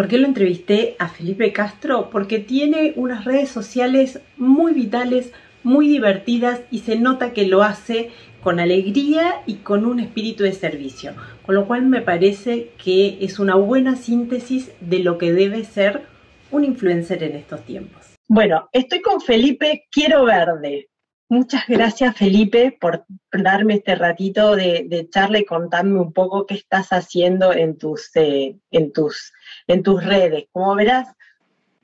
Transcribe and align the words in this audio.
¿Por 0.00 0.08
qué 0.08 0.16
lo 0.16 0.26
entrevisté 0.26 0.96
a 0.98 1.10
Felipe 1.10 1.52
Castro? 1.52 2.08
Porque 2.08 2.38
tiene 2.38 2.94
unas 2.96 3.26
redes 3.26 3.50
sociales 3.50 4.18
muy 4.38 4.72
vitales, 4.72 5.30
muy 5.62 5.88
divertidas 5.88 6.62
y 6.70 6.78
se 6.78 6.96
nota 6.96 7.34
que 7.34 7.46
lo 7.46 7.62
hace 7.62 8.08
con 8.42 8.60
alegría 8.60 9.42
y 9.44 9.56
con 9.56 9.84
un 9.84 10.00
espíritu 10.00 10.42
de 10.42 10.54
servicio. 10.54 11.12
Con 11.44 11.54
lo 11.54 11.66
cual 11.66 11.84
me 11.84 12.00
parece 12.00 12.70
que 12.82 13.18
es 13.20 13.38
una 13.38 13.56
buena 13.56 13.94
síntesis 13.94 14.72
de 14.80 15.00
lo 15.00 15.18
que 15.18 15.34
debe 15.34 15.64
ser 15.64 16.04
un 16.50 16.64
influencer 16.64 17.22
en 17.22 17.36
estos 17.36 17.62
tiempos. 17.66 18.14
Bueno, 18.26 18.70
estoy 18.72 19.02
con 19.02 19.20
Felipe 19.20 19.86
Quiero 19.92 20.24
Verde. 20.24 20.88
Muchas 21.30 21.68
gracias 21.68 22.16
Felipe 22.16 22.76
por 22.80 23.04
darme 23.32 23.74
este 23.74 23.94
ratito 23.94 24.56
de, 24.56 25.06
charla 25.10 25.38
y 25.38 25.44
contarme 25.44 26.00
un 26.00 26.12
poco 26.12 26.44
qué 26.44 26.54
estás 26.54 26.88
haciendo 26.88 27.52
en 27.52 27.78
tus, 27.78 28.10
eh, 28.16 28.58
en 28.72 28.92
tus, 28.92 29.32
en 29.68 29.84
tus 29.84 30.04
redes. 30.04 30.48
Como 30.50 30.74
verás, 30.74 31.06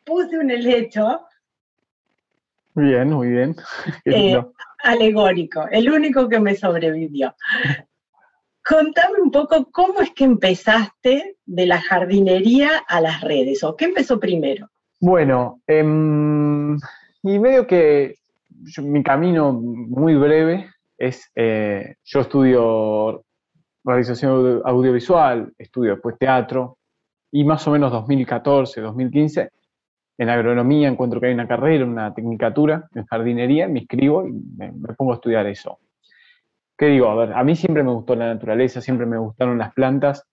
puse 0.02 0.36
un 0.36 0.50
helecho. 0.50 1.20
Bien, 2.74 3.08
muy 3.08 3.28
bien. 3.28 3.54
Eh, 4.04 4.36
alegórico, 4.82 5.68
el 5.70 5.92
único 5.92 6.28
que 6.28 6.40
me 6.40 6.56
sobrevivió. 6.56 7.36
Contame 8.68 9.20
un 9.22 9.30
poco 9.30 9.70
cómo 9.70 10.00
es 10.00 10.10
que 10.10 10.24
empezaste 10.24 11.36
de 11.44 11.66
la 11.66 11.80
jardinería 11.80 12.82
a 12.88 13.00
las 13.00 13.20
redes, 13.20 13.62
o 13.62 13.76
qué 13.76 13.84
empezó 13.84 14.18
primero. 14.18 14.68
Bueno, 14.98 15.62
em, 15.68 16.76
y 17.22 17.38
medio 17.38 17.64
que 17.68 18.16
mi 18.82 19.02
camino 19.02 19.52
muy 19.52 20.14
breve 20.14 20.70
es, 20.98 21.30
eh, 21.34 21.96
yo 22.04 22.20
estudio 22.20 23.24
realización 23.84 24.62
audiovisual, 24.64 25.52
estudio 25.56 25.92
después 25.92 26.18
teatro, 26.18 26.78
y 27.30 27.44
más 27.44 27.66
o 27.68 27.70
menos 27.70 27.92
2014, 27.92 28.80
2015, 28.80 29.50
en 30.18 30.28
agronomía 30.28 30.88
encuentro 30.88 31.20
que 31.20 31.26
hay 31.26 31.34
una 31.34 31.46
carrera, 31.46 31.84
una 31.84 32.14
tecnicatura 32.14 32.88
en 32.94 33.04
jardinería, 33.06 33.68
me 33.68 33.80
inscribo 33.80 34.26
y 34.26 34.32
me, 34.32 34.72
me 34.72 34.94
pongo 34.94 35.12
a 35.12 35.16
estudiar 35.16 35.46
eso. 35.46 35.78
¿Qué 36.76 36.86
digo? 36.86 37.08
A 37.08 37.14
ver, 37.14 37.32
a 37.32 37.44
mí 37.44 37.56
siempre 37.56 37.82
me 37.82 37.92
gustó 37.92 38.14
la 38.16 38.34
naturaleza, 38.34 38.80
siempre 38.80 39.06
me 39.06 39.18
gustaron 39.18 39.58
las 39.58 39.72
plantas, 39.72 40.26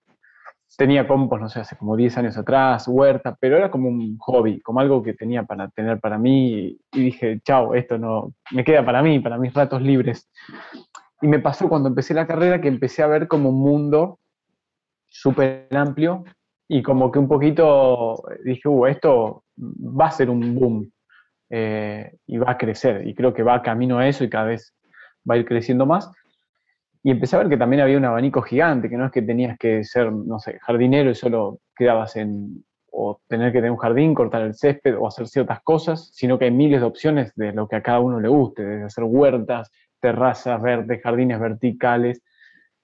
tenía 0.76 1.06
compost, 1.06 1.42
no 1.42 1.48
sé, 1.48 1.60
hace 1.60 1.76
como 1.76 1.96
10 1.96 2.18
años 2.18 2.36
atrás, 2.36 2.88
huerta, 2.88 3.36
pero 3.38 3.56
era 3.56 3.70
como 3.70 3.88
un 3.88 4.16
hobby, 4.18 4.60
como 4.60 4.80
algo 4.80 5.02
que 5.02 5.14
tenía 5.14 5.44
para 5.44 5.68
tener 5.68 6.00
para 6.00 6.18
mí 6.18 6.78
y, 6.92 7.00
dije, 7.00 7.40
chao, 7.44 7.74
esto 7.74 7.98
no, 7.98 8.32
me 8.52 8.64
queda 8.64 8.84
para 8.84 9.02
mí, 9.02 9.20
para 9.20 9.38
mis 9.38 9.52
ratos 9.54 9.82
libres. 9.82 10.30
Y 11.20 11.28
me 11.28 11.38
pasó 11.38 11.68
cuando 11.68 11.88
empecé 11.88 12.14
la 12.14 12.26
carrera 12.26 12.60
que 12.60 12.68
empecé 12.68 13.02
a 13.02 13.06
ver 13.06 13.28
como 13.28 13.50
un 13.50 13.60
mundo 13.60 14.18
súper 15.06 15.68
amplio 15.70 16.24
y 16.68 16.82
como 16.82 17.10
que 17.10 17.18
un 17.18 17.28
poquito 17.28 18.22
dije, 18.44 18.68
uh, 18.68 18.86
esto 18.86 19.44
va 19.56 20.06
a 20.06 20.10
ser 20.10 20.28
un 20.28 20.54
boom 20.54 20.90
eh, 21.50 22.16
y 22.26 22.38
va 22.38 22.52
a 22.52 22.58
crecer 22.58 23.06
y 23.06 23.14
creo 23.14 23.32
que 23.32 23.42
va 23.42 23.62
camino 23.62 23.98
a 23.98 24.08
eso 24.08 24.24
y 24.24 24.30
cada 24.30 24.46
vez 24.46 24.74
va 25.28 25.34
a 25.34 25.38
ir 25.38 25.44
creciendo 25.44 25.86
más 25.86 26.10
y 27.04 27.10
empecé 27.10 27.36
a 27.36 27.40
ver 27.40 27.50
que 27.50 27.58
también 27.58 27.82
había 27.82 27.98
un 27.98 28.04
abanico 28.06 28.40
gigante, 28.40 28.88
que 28.88 28.96
no 28.96 29.04
es 29.04 29.12
que 29.12 29.20
tenías 29.20 29.58
que 29.58 29.84
ser, 29.84 30.10
no 30.10 30.38
sé, 30.38 30.58
jardinero 30.60 31.10
y 31.10 31.14
solo 31.14 31.60
quedabas 31.76 32.16
en, 32.16 32.64
o 32.90 33.20
tener 33.28 33.52
que 33.52 33.58
tener 33.58 33.72
un 33.72 33.76
jardín, 33.76 34.14
cortar 34.14 34.40
el 34.40 34.54
césped 34.54 34.96
o 34.98 35.06
hacer 35.06 35.28
ciertas 35.28 35.62
cosas, 35.62 36.10
sino 36.14 36.38
que 36.38 36.46
hay 36.46 36.50
miles 36.50 36.80
de 36.80 36.86
opciones 36.86 37.34
de 37.36 37.52
lo 37.52 37.68
que 37.68 37.76
a 37.76 37.82
cada 37.82 38.00
uno 38.00 38.20
le 38.20 38.28
guste, 38.28 38.64
desde 38.64 38.84
hacer 38.84 39.04
huertas, 39.04 39.70
terrazas 40.00 40.62
verdes, 40.62 41.02
jardines 41.02 41.38
verticales, 41.38 42.22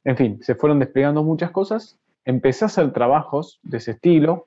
en 0.04 0.16
fin, 0.16 0.38
se 0.42 0.54
fueron 0.54 0.78
desplegando 0.78 1.22
muchas 1.22 1.50
cosas. 1.50 1.98
Empecé 2.26 2.64
a 2.64 2.66
hacer 2.66 2.92
trabajos 2.92 3.58
de 3.62 3.78
ese 3.78 3.92
estilo, 3.92 4.46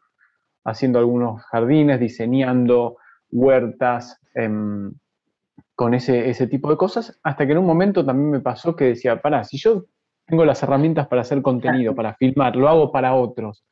haciendo 0.64 1.00
algunos 1.00 1.42
jardines, 1.46 2.00
diseñando 2.00 2.98
huertas, 3.32 4.20
eh, 4.36 4.50
con 5.76 5.94
ese, 5.94 6.30
ese 6.30 6.48
tipo 6.48 6.70
de 6.70 6.78
cosas, 6.78 7.20
hasta 7.24 7.46
que 7.46 7.54
en 7.54 7.60
un 7.60 7.66
momento 7.66 8.06
también 8.06 8.30
me 8.32 8.40
pasó 8.40 8.76
que 8.76 8.86
decía, 8.86 9.22
pará, 9.22 9.44
si 9.44 9.58
yo 9.58 9.86
tengo 10.26 10.46
las 10.46 10.62
herramientas 10.64 11.08
para 11.08 11.22
hacer 11.22 11.42
contenido, 11.42 11.96
para 11.96 12.16
filmar, 12.16 12.56
lo 12.56 12.70
hago 12.70 12.92
para 12.92 13.16
otros, 13.16 13.66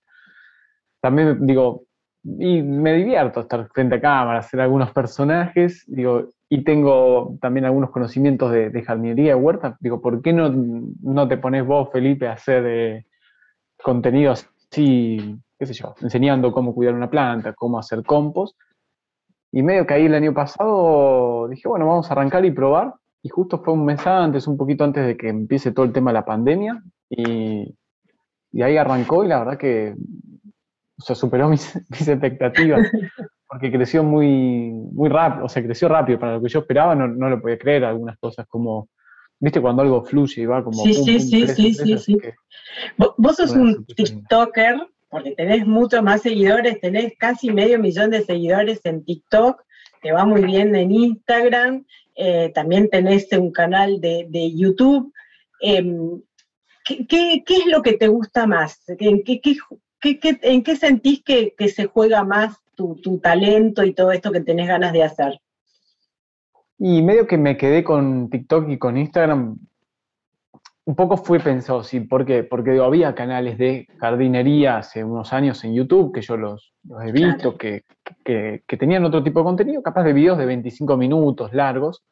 también 1.01 1.45
digo, 1.45 1.84
y 2.23 2.62
me 2.62 2.94
divierto 2.94 3.41
estar 3.41 3.67
frente 3.69 3.95
a 3.95 4.01
cámara, 4.01 4.39
hacer 4.39 4.62
algunos 4.62 4.91
personajes, 4.91 5.84
digo, 5.88 6.29
y 6.50 6.63
tengo 6.63 7.38
también 7.41 7.66
algunos 7.66 7.91
conocimientos 7.91 8.51
de, 8.51 8.83
jardinería, 8.83 9.35
de 9.35 9.41
huerta, 9.41 9.78
digo, 9.79 10.01
¿por 10.01 10.22
qué 10.22 10.33
no, 10.33 10.51
no 11.01 11.28
te 11.28 11.38
pones 11.38 11.66
vos, 11.66 11.89
Felipe, 11.91 12.28
a 12.28 12.33
hacer 12.33 12.66
eh, 12.68 13.06
contenidos 13.81 14.47
así, 14.69 15.39
qué 15.57 15.66
sé 15.66 15.73
yo, 15.73 15.95
enseñando 16.01 16.51
cómo 16.51 16.75
cuidar 16.75 16.94
una 16.94 17.09
planta, 17.09 17.53
cómo 17.53 17.79
hacer 17.79 18.03
compost? 18.03 18.56
Y 19.51 19.63
medio 19.63 19.85
que 19.85 19.94
ahí 19.94 20.06
el 20.06 20.16
año 20.16 20.34
pasado 20.34 21.47
dije, 21.50 21.67
bueno, 21.67 21.88
vamos 21.88 22.09
a 22.09 22.13
arrancar 22.13 22.45
y 22.45 22.51
probar. 22.51 22.94
Y 23.23 23.29
justo 23.29 23.62
fue 23.62 23.73
un 23.73 23.85
mes 23.85 24.06
antes, 24.07 24.47
un 24.47 24.57
poquito 24.57 24.84
antes 24.84 25.06
de 25.06 25.17
que 25.17 25.29
empiece 25.29 25.72
todo 25.72 25.85
el 25.85 25.91
tema 25.91 26.12
de 26.12 26.16
la 26.16 26.25
pandemia. 26.25 26.81
Y, 27.09 27.75
y 28.51 28.62
ahí 28.62 28.78
arrancó 28.78 29.23
y 29.23 29.28
la 29.28 29.39
verdad 29.39 29.57
que 29.57 29.95
o 31.01 31.03
sea, 31.03 31.16
superó 31.16 31.50
mis, 31.50 31.75
mis 31.89 32.07
expectativas. 32.07 32.81
Porque 33.47 33.69
creció 33.69 34.01
muy, 34.01 34.72
muy 34.94 35.09
rápido, 35.09 35.45
o 35.45 35.50
sea, 35.50 35.62
creció 35.62 35.89
rápido. 35.89 36.18
Para 36.18 36.35
lo 36.35 36.41
que 36.41 36.47
yo 36.47 36.59
esperaba 36.59 36.95
no, 36.95 37.07
no 37.07 37.29
lo 37.29 37.41
podía 37.41 37.57
creer. 37.57 37.83
Algunas 37.83 38.18
cosas 38.18 38.47
como, 38.47 38.88
viste, 39.39 39.59
cuando 39.59 39.81
algo 39.81 40.06
fluye 40.06 40.44
y 40.44 40.45
va 40.45 40.63
como... 40.63 40.81
Sí, 40.83 40.94
sí, 40.94 41.19
sí, 41.19 41.47
sí, 41.47 41.73
sí, 41.73 41.97
sí. 41.97 42.18
Vos 43.18 43.35
sos 43.35 43.51
un 43.51 43.85
TikToker 43.85 44.88
porque 45.12 45.32
tenés 45.32 45.68
muchos 45.68 46.02
más 46.02 46.22
seguidores, 46.22 46.80
tenés 46.80 47.14
casi 47.18 47.52
medio 47.52 47.78
millón 47.78 48.10
de 48.10 48.24
seguidores 48.24 48.80
en 48.86 49.04
TikTok, 49.04 49.62
te 50.02 50.14
va 50.14 50.26
muy 50.26 50.44
bien 50.44 50.74
en 50.74 50.90
Instagram, 50.90 51.86
eh, 52.16 52.50
también 52.56 52.90
tenés 52.90 53.28
un 53.34 53.52
canal 53.52 54.00
de, 54.00 54.54
YouTube. 54.56 55.14
Em, 55.60 56.22
¿qué, 56.86 57.44
es 57.46 57.66
lo 57.68 57.82
que 57.82 57.94
te 57.94 58.08
gusta 58.08 58.48
más? 58.48 58.82
¿En 58.88 59.24
qué, 59.24 59.42
en 60.02 60.64
qué 60.64 60.76
sentís 60.78 61.22
que, 61.24 61.54
se 61.68 61.86
juega 61.86 62.24
más 62.24 62.56
tu 62.76 63.20
talento 63.22 63.84
y 63.84 63.94
todo 63.94 64.14
esto 64.14 64.32
que 64.32 64.42
tenés 64.42 64.70
ganas 64.70 64.94
de 64.94 65.04
hacer? 65.04 65.40
Y 66.80 67.04
medio 67.04 67.28
que 67.28 67.38
me 67.38 67.58
quedé 67.58 67.84
con 67.84 68.30
TikTok 68.30 68.70
y 68.70 68.78
con 68.80 68.98
Instagram 68.98 69.60
un 70.86 70.96
poco 70.96 71.18
fue 71.18 71.40
pensado, 71.40 71.84
sí, 71.84 72.00
¿por 72.00 72.25
qué? 72.25 72.44
Porque 72.44 72.80
había 72.80 73.14
canales 73.14 73.58
de 73.58 73.88
jardinería 74.00 74.78
hace 74.78 75.03
unos 75.03 75.31
años 75.31 75.64
en 75.64 75.75
YouTube 75.75 76.12
que 76.12 76.22
yo 76.22 76.38
los, 76.38 76.74
he 77.06 77.12
visto, 77.12 77.56
que, 77.56 77.84
tenían 78.66 79.06
otro 79.06 79.24
tipo 79.24 79.40
de 79.40 79.46
contenido, 79.46 79.84
capaz 79.84 80.03
de 80.03 80.14
videos 80.14 80.38
de 80.38 80.46
25 80.46 80.97
minutos 80.97 81.53
largos. 81.53 82.03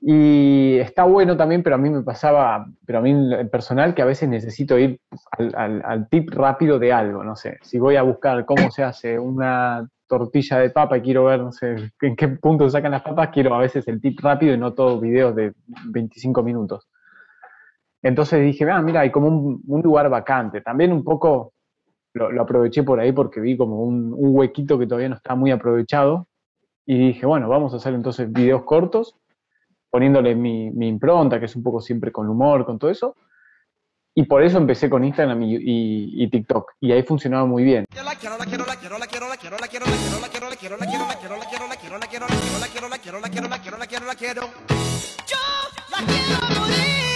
Y 0.00 0.78
está 0.78 1.04
bueno 1.04 1.36
también, 1.36 1.62
pero 1.62 1.74
a 1.74 1.78
mí 1.78 1.90
me 1.90 2.02
pasaba, 2.02 2.66
pero 2.86 2.98
a 2.98 3.02
mí 3.02 3.10
en 3.10 3.48
personal, 3.48 3.94
que 3.94 4.02
a 4.02 4.06
veces 4.06 4.28
necesito 4.28 4.78
ir 4.78 5.00
al, 5.54 6.08
tip 6.08 6.30
rápido 6.30 6.78
de 6.78 6.92
algo, 6.92 7.24
no 7.24 7.34
sé, 7.34 7.58
si 7.62 7.78
voy 7.78 7.96
a 7.96 8.02
buscar 8.02 8.44
cómo 8.44 8.70
se 8.70 8.84
hace 8.84 9.18
una 9.18 9.88
tortilla 10.06 10.58
de 10.58 10.70
papa 10.70 10.98
y 10.98 11.02
quiero 11.02 11.24
ver, 11.24 11.40
no 11.40 11.52
sé, 11.52 11.90
en 12.00 12.16
qué 12.16 12.28
punto 12.28 12.68
sacan 12.70 12.92
las 12.92 13.02
papas, 13.02 13.30
quiero 13.32 13.54
a 13.54 13.58
veces 13.58 13.86
el 13.88 14.00
tip 14.00 14.20
rápido 14.20 14.54
y 14.54 14.58
no 14.58 14.72
todos 14.72 15.00
videos 15.00 15.34
de 15.34 15.52
25 15.90 16.42
minutos. 16.42 16.88
Entonces 18.02 18.42
dije, 18.42 18.68
ah, 18.70 18.80
mira, 18.80 19.00
hay 19.00 19.10
como 19.10 19.28
un, 19.28 19.82
lugar 19.82 20.08
vacante. 20.08 20.60
También 20.60 20.92
un 20.92 21.02
poco 21.02 21.52
lo, 22.14 22.40
aproveché 22.40 22.82
por 22.82 23.00
ahí 23.00 23.12
porque 23.12 23.40
vi 23.40 23.56
como 23.56 23.82
un, 23.82 24.14
huequito 24.16 24.78
que 24.78 24.86
todavía 24.86 25.08
no 25.08 25.16
está 25.16 25.34
muy 25.34 25.50
aprovechado. 25.50 26.28
Y 26.86 26.98
dije, 26.98 27.26
bueno, 27.26 27.48
vamos 27.48 27.74
a 27.74 27.76
hacer 27.76 27.94
entonces 27.94 28.32
videos 28.32 28.64
cortos, 28.64 29.16
poniéndole 29.90 30.34
mi, 30.34 30.68
impronta, 30.88 31.38
que 31.38 31.46
es 31.46 31.56
un 31.56 31.62
poco 31.62 31.80
siempre 31.80 32.12
con 32.12 32.28
humor, 32.28 32.64
con 32.64 32.78
todo 32.78 32.90
eso. 32.90 33.14
Y 34.14 34.24
por 34.24 34.42
eso 34.42 34.58
empecé 34.58 34.88
con 34.88 35.04
Instagram 35.04 35.42
y, 35.42 36.28
TikTok. 36.30 36.72
Y 36.80 36.92
ahí 36.92 37.02
funcionaba 37.02 37.46
muy 37.46 37.62
bien 37.62 37.84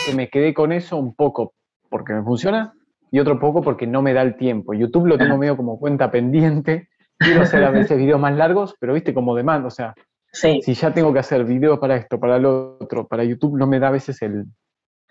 que 0.05 0.15
me 0.15 0.29
quedé 0.29 0.55
con 0.55 0.73
eso 0.73 0.97
un 0.97 1.15
poco 1.15 1.55
porque 1.89 2.13
me 2.13 2.23
funciona 2.23 2.75
y 3.11 3.21
otro 3.21 3.39
poco 3.39 3.63
porque 3.63 3.87
no 3.87 4.03
me 4.03 4.15
da 4.15 4.23
el 4.23 4.37
tiempo. 4.37 4.75
YouTube 4.75 5.07
lo 5.07 5.19
tengo 5.19 5.37
medio 5.39 5.57
como 5.57 5.79
cuenta 5.79 6.11
pendiente. 6.11 6.89
Quiero 7.19 7.43
hacer 7.43 7.63
a 7.63 7.71
veces 7.71 7.99
videos 7.99 8.21
más 8.21 8.35
largos, 8.37 8.75
pero 8.81 8.95
viste 8.95 9.15
como 9.15 9.37
demanda, 9.37 9.69
o 9.69 9.71
sea, 9.71 9.95
si 10.33 10.75
ya 10.75 10.93
tengo 10.93 11.13
que 11.13 11.19
hacer 11.19 11.45
videos 11.45 11.79
para 11.79 11.97
esto, 11.97 12.19
para 12.19 12.39
lo 12.39 12.79
otro, 12.81 13.07
para 13.07 13.23
YouTube, 13.23 13.57
no 13.57 13.67
me 13.67 13.79
da 13.79 13.89
a 13.89 13.93
veces 13.93 14.21
el, 14.23 14.47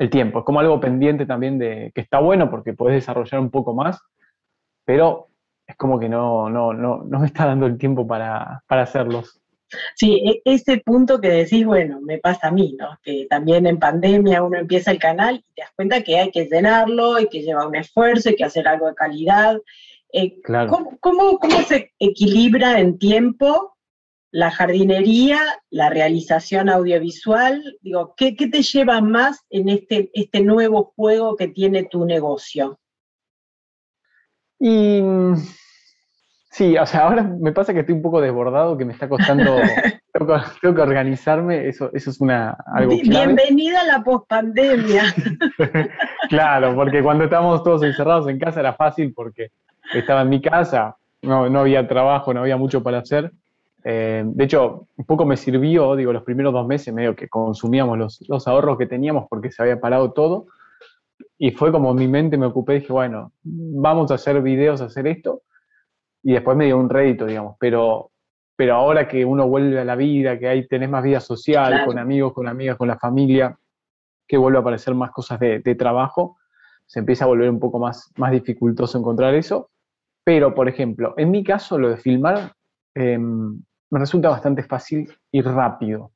tiempo. 0.10 0.40
Es 0.40 0.46
como 0.46 0.60
algo 0.60 0.80
pendiente 0.80 1.28
también 1.28 1.60
de 1.60 1.92
que 1.94 2.02
está 2.02 2.20
bueno 2.20 2.50
porque 2.50 2.74
puedes 2.74 2.96
desarrollar 2.96 3.40
un 3.40 3.52
poco 3.52 3.76
más, 3.76 4.02
pero 4.84 5.28
es 5.68 5.76
como 5.76 6.00
que 6.00 6.10
no, 6.10 6.50
no, 6.50 6.74
no, 6.74 7.04
no 7.04 7.20
me 7.20 7.28
está 7.28 7.46
dando 7.46 7.68
el 7.68 7.78
tiempo 7.78 8.08
para, 8.08 8.64
para 8.68 8.82
hacerlos. 8.82 9.41
Sí, 9.96 10.22
e, 10.26 10.42
ese 10.46 10.78
punto 10.78 11.20
que 11.20 11.30
decís, 11.30 11.66
bueno, 11.66 12.00
me 12.02 12.18
pasa 12.18 12.48
a 12.48 12.52
mí, 12.52 12.76
¿no? 12.78 13.00
Que 13.04 13.28
también 13.30 13.66
en 13.68 13.80
pandemia 13.80 14.44
uno 14.44 14.58
empieza 14.58 14.92
el 14.92 15.00
canal 15.00 15.38
y 15.38 15.54
te 15.54 15.62
das 15.62 15.72
cuenta 15.76 16.04
que 16.04 16.20
hay 16.20 16.32
que 16.32 16.46
llenarlo, 16.46 17.20
y 17.20 17.28
que 17.28 17.42
lleva 17.42 17.68
un 17.68 17.76
esfuerzo, 17.76 18.30
hay 18.30 18.36
que 18.36 18.44
hacer 18.44 18.68
algo 18.68 18.88
de 18.88 18.96
calidad. 18.96 19.58
Eh, 20.14 20.42
¿cómo, 20.70 20.98
cómo, 21.00 21.62
se 21.68 21.94
equilibra 22.00 22.80
en 22.80 22.98
tiempo 22.98 23.78
la 24.32 24.52
jardinería, 24.52 25.40
la 25.70 25.90
realización 25.90 26.70
audiovisual? 26.70 27.78
Digo, 27.82 28.14
¿qué, 28.18 28.36
¿qué, 28.36 28.48
te 28.48 28.62
lleva 28.62 29.00
más 29.02 29.46
en 29.50 29.70
este, 29.70 30.10
este 30.14 30.42
nuevo 30.42 30.94
juego 30.96 31.36
que 31.36 31.48
tiene 31.48 31.84
tu 31.84 32.06
negocio? 32.06 32.80
Y 34.60 35.02
Sí, 36.52 36.78
o 36.78 36.86
sea, 36.86 37.06
ahora 37.08 37.24
me 37.24 37.54
pasa 37.54 37.74
que 37.74 37.80
estoy 37.80 37.96
un 37.96 38.02
poco 38.02 38.20
desbordado, 38.20 38.78
que 38.78 38.84
me 38.84 38.92
está 38.92 39.08
costando, 39.08 39.56
tengo, 40.14 40.76
que, 40.76 40.82
organizarme, 40.82 41.70
eso, 41.70 41.90
eso 41.94 42.10
es 42.10 42.20
una, 42.20 42.58
algo 42.66 42.92
Bienvenida 43.02 43.80
a 43.80 43.86
la 43.86 44.04
pospandemia. 44.04 45.04
claro, 46.30 46.76
porque 46.76 47.02
cuando 47.02 47.24
estábamos 47.24 47.64
todos 47.64 47.84
encerrados 47.84 48.28
en 48.28 48.38
casa 48.38 48.60
era 48.60 48.74
fácil 48.74 49.14
porque 49.14 49.52
estaba 49.94 50.24
en 50.24 50.30
mi 50.30 50.42
casa, 50.42 50.98
no, 51.22 51.50
no 51.50 51.62
había 51.62 51.88
trabajo, 51.88 52.34
no 52.34 52.42
había 52.42 52.58
mucho 52.58 52.84
para 52.84 52.98
hacer. 52.98 53.32
Eh, 53.86 54.24
de 54.26 54.44
hecho, 54.44 54.88
un 54.98 55.06
poco 55.06 55.26
me 55.26 55.38
sirvió, 55.38 55.96
digo, 55.96 56.12
los 56.12 56.24
primeros 56.24 56.52
dos 56.52 56.68
meses 56.68 56.94
medio 56.94 57.16
que 57.16 57.30
consumíamos 57.30 57.98
los, 57.98 58.26
los 58.28 58.46
ahorros 58.50 58.78
que 58.78 58.88
teníamos 58.88 59.28
porque 59.30 59.52
se 59.52 59.62
había 59.62 59.80
parado 59.80 60.12
todo. 60.12 60.48
Y 61.38 61.52
fue 61.52 61.72
como 61.72 61.94
mi 61.94 62.10
mente 62.10 62.38
me 62.38 62.46
ocupé, 62.46 62.74
dije, 62.74 62.92
bueno, 62.92 63.32
vamos 63.42 64.12
a 64.12 64.16
hacer 64.16 64.42
videos, 64.42 64.82
a 64.82 64.86
hacer 64.86 65.08
esto 65.08 65.44
y 66.24 66.34
después 66.34 66.56
me 66.56 66.66
dio 66.66 66.78
un 66.78 66.90
rédito, 66.90 67.26
digamos, 67.26 67.56
pero, 67.60 68.12
pero 68.56 68.76
ahora 68.76 69.08
que 69.08 69.26
uno 69.26 69.48
vuelve 69.48 69.80
a 69.80 69.86
la 69.86 69.96
vida, 69.96 70.38
que 70.38 70.48
ahí 70.48 70.68
tenés 70.68 70.90
más 70.90 71.04
vida 71.04 71.20
social, 71.20 71.86
con 71.86 71.98
amigos, 71.98 72.34
con 72.34 72.48
amigas, 72.48 72.78
con 72.78 72.88
la 72.88 72.98
familia, 72.98 73.58
que 74.28 74.38
vuelve 74.38 74.58
a 74.58 74.62
aparecer 74.62 74.94
más 74.96 75.12
cosas 75.12 75.40
de, 75.40 75.76
trabajo, 75.76 76.38
se 76.86 77.00
empieza 77.00 77.26
a 77.26 77.28
volver 77.28 77.50
un 77.50 77.60
poco 77.60 77.80
más, 77.80 78.12
más 78.18 78.32
dificultoso 78.32 78.98
encontrar 78.98 79.34
eso. 79.36 79.70
Pero, 80.24 80.54
por 80.54 80.70
ejemplo, 80.70 81.14
en 81.18 81.32
mi 81.32 81.44
caso, 81.44 81.80
lo 81.80 81.90
de 81.90 81.98
filmar 81.98 82.54
em, 82.94 83.62
me 83.90 84.00
resulta 84.00 84.30
bastante 84.30 84.64
fácil 84.64 85.12
y 85.32 85.42
rápido. 85.42 86.12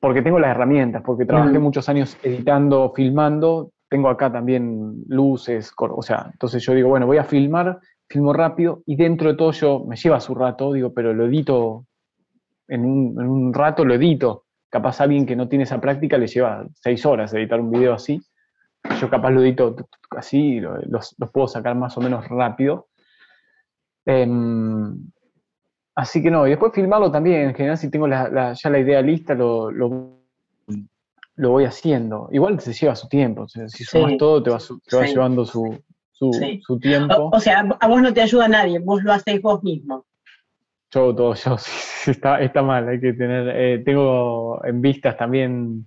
Porque 0.00 0.22
tengo 0.22 0.38
las 0.38 0.52
herramientas, 0.52 1.02
porque 1.04 1.26
trabajé 1.26 1.58
mm. 1.58 1.62
muchos 1.62 1.88
años 1.88 2.16
editando, 2.22 2.92
filmando, 2.94 3.72
tengo 3.88 4.08
acá 4.08 4.30
también 4.30 5.02
luces, 5.08 5.72
o 5.76 6.02
sea, 6.02 6.28
entonces 6.32 6.62
yo 6.62 6.74
digo, 6.74 6.88
bueno, 6.88 7.06
voy 7.06 7.18
a 7.18 7.24
filmar 7.24 7.80
filmo 8.08 8.32
rápido 8.32 8.82
y 8.86 8.96
dentro 8.96 9.28
de 9.28 9.36
todo 9.36 9.52
yo 9.52 9.84
me 9.86 9.96
lleva 9.96 10.20
su 10.20 10.34
rato, 10.34 10.72
digo, 10.72 10.92
pero 10.92 11.12
lo 11.12 11.26
edito 11.26 11.86
en 12.66 12.84
un, 12.84 13.54
rato, 13.54 13.84
lo 13.84 13.94
edito. 13.94 14.44
Capaz 14.70 15.00
a 15.00 15.04
alguien 15.04 15.24
que 15.24 15.36
no 15.36 15.48
tiene 15.48 15.64
esa 15.64 15.80
práctica 15.80 16.18
le 16.18 16.26
lleva 16.26 16.66
seis 16.74 17.04
horas 17.06 17.32
editar 17.32 17.60
un 17.60 17.70
video 17.70 17.94
así. 17.94 18.20
Yo 19.00 19.08
capaz 19.08 19.30
lo 19.30 19.42
edito 19.42 19.76
así, 20.10 20.60
los, 20.60 21.16
puedo 21.32 21.48
sacar 21.48 21.74
más 21.74 21.96
o 21.96 22.00
menos 22.00 22.28
rápido. 22.28 22.88
Em, 24.04 25.10
así 25.94 26.22
que 26.22 26.30
no, 26.30 26.46
y 26.46 26.50
después 26.50 26.72
filmarlo 26.72 27.10
también, 27.10 27.48
en 27.48 27.54
general 27.54 27.78
si 27.78 27.90
tengo 27.90 28.06
ya 28.08 28.28
la 28.30 28.78
idea 28.78 29.02
lista, 29.02 29.34
lo, 29.34 29.70
lo, 29.70 30.20
voy 31.36 31.64
haciendo. 31.64 32.28
Igual 32.30 32.60
se 32.60 32.72
lleva 32.72 32.94
su 32.94 33.08
tiempo, 33.08 33.48
si 33.48 33.84
sumas 33.84 34.16
todo 34.18 34.42
te 34.42 34.50
va, 34.50 34.58
te 34.58 34.96
va 34.96 35.04
llevando 35.04 35.44
su, 35.44 35.78
su, 36.18 36.78
tiempo. 36.80 37.30
O, 37.32 37.40
sea, 37.40 37.68
a 37.80 37.88
vos 37.88 38.02
no 38.02 38.12
te 38.12 38.22
ayuda 38.22 38.48
nadie, 38.48 38.78
vos 38.78 39.02
lo 39.02 39.12
haces 39.12 39.40
vos 39.40 39.62
mismo. 39.62 40.04
Yo, 40.90 41.14
todo, 41.14 41.34
yo, 41.34 41.56
está, 42.06 42.40
está 42.40 42.62
mal, 42.62 42.88
hay 42.88 43.00
que 43.00 43.12
tener, 43.12 43.48
eh, 43.54 43.82
tengo 43.84 44.64
en 44.64 44.80
vistas 44.80 45.16
también, 45.16 45.86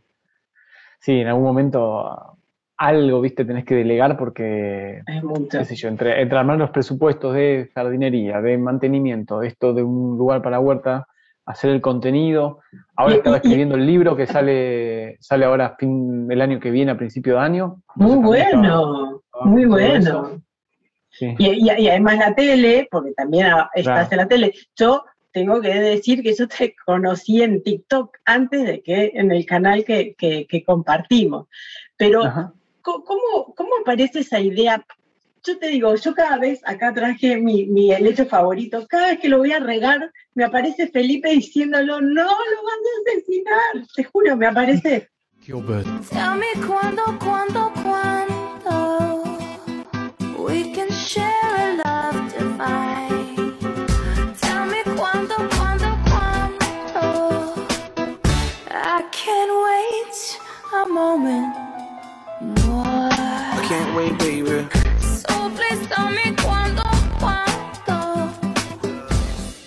sí, 0.99 1.19
en 1.19 1.27
algún 1.27 1.43
momento 1.43 2.37
algo, 2.77 3.21
viste, 3.21 3.45
tenés 3.45 3.65
que 3.65 3.75
delegar 3.75 4.17
porque, 4.17 5.01
es 5.05 5.23
mucho. 5.23 5.59
qué 5.59 5.65
sé 5.65 5.75
yo, 5.75 5.87
entre, 5.87 6.21
entre 6.21 6.37
armar 6.37 6.57
los 6.57 6.71
presupuestos 6.71 7.33
de 7.35 7.69
jardinería, 7.75 8.41
de 8.41 8.57
mantenimiento, 8.57 9.43
esto 9.43 9.73
de 9.73 9.83
un 9.83 10.17
lugar 10.17 10.41
para 10.41 10.59
huerta, 10.59 11.07
hacer 11.45 11.71
el 11.71 11.81
contenido. 11.81 12.59
Ahora 12.95 13.15
estaba 13.15 13.37
escribiendo 13.37 13.75
el 13.75 13.85
libro 13.85 14.15
que 14.15 14.25
sale, 14.25 15.17
sale 15.19 15.45
ahora 15.45 15.75
fin 15.77 16.27
del 16.27 16.41
año 16.41 16.59
que 16.59 16.71
viene, 16.71 16.91
a 16.91 16.97
principio 16.97 17.35
de 17.35 17.39
año. 17.41 17.81
Muy 17.95 18.17
bueno, 18.17 19.20
muy 19.45 19.65
bueno. 19.65 20.41
Y, 21.19 21.69
además 21.69 22.17
la 22.17 22.33
tele, 22.33 22.87
porque 22.89 23.11
también 23.11 23.47
estás 23.73 24.11
en 24.11 24.17
la 24.17 24.27
tele. 24.27 24.53
Yo 24.75 25.03
tengo 25.31 25.61
que 25.61 25.73
decir 25.73 26.23
que 26.23 26.33
yo 26.33 26.47
te 26.47 26.75
conocí 26.85 27.41
en 27.41 27.63
TikTok 27.63 28.17
antes 28.25 28.65
de 28.65 28.81
que 28.81 29.11
en 29.13 29.31
el 29.31 29.45
canal 29.45 29.83
que, 29.85 30.63
compartimos. 30.65 31.47
Pero, 31.97 32.23
¿cómo, 32.81 33.53
¿cómo 33.55 33.69
aparece 33.81 34.19
esa 34.19 34.39
idea? 34.39 34.83
yo 35.43 35.57
te 35.57 35.67
digo, 35.67 35.95
yo 35.95 36.13
cada 36.13 36.37
vez, 36.37 36.61
acá 36.65 36.93
traje 36.93 37.37
mi, 37.37 37.65
mi 37.65 37.89
lecho 37.99 38.25
favorito, 38.25 38.85
cada 38.87 39.07
vez 39.07 39.19
que 39.19 39.29
lo 39.29 39.39
voy 39.39 39.51
a 39.51 39.59
regar, 39.59 40.11
me 40.35 40.43
aparece 40.43 40.87
Felipe 40.87 41.31
diciéndolo, 41.31 41.99
no, 41.99 42.23
lo 42.23 42.23
van 42.23 42.79
a 42.85 43.11
asesinar, 43.11 43.87
te 43.95 44.03
juro, 44.03 44.37
me 44.37 44.47
aparece. 44.47 45.09
Gilbert. 45.41 45.87
Tell 46.09 46.35
me 46.37 46.67
cuándo, 46.67 47.03
cuándo, 47.19 47.71
cuándo 47.73 47.80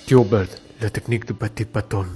Gilbert, 0.07 0.51
la 0.81 0.89
técnica 0.89 1.27
de 1.27 1.35
Petit 1.35 1.69
Patón. 1.69 2.09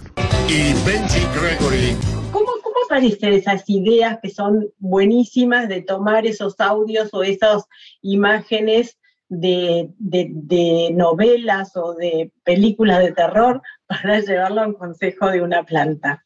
Y 0.48 0.72
Benji 0.86 1.20
Gregory. 1.38 1.96
¿Cómo, 2.32 2.46
¿Cómo 2.62 2.76
aparecen 2.86 3.34
esas 3.34 3.68
ideas 3.68 4.18
que 4.22 4.30
son 4.30 4.70
buenísimas 4.78 5.68
de 5.68 5.82
tomar 5.82 6.26
esos 6.26 6.58
audios 6.60 7.10
o 7.12 7.22
esas 7.22 7.64
imágenes 8.00 8.96
de, 9.28 9.90
de, 9.98 10.90
novelas 10.94 11.76
o 11.76 11.94
de 11.94 12.32
películas 12.44 13.00
de 13.00 13.12
terror 13.12 13.60
para 13.86 14.20
llevarlo 14.20 14.62
a 14.62 14.66
un 14.66 14.74
consejo 14.74 15.30
de 15.30 15.42
una 15.42 15.62
planta? 15.64 16.24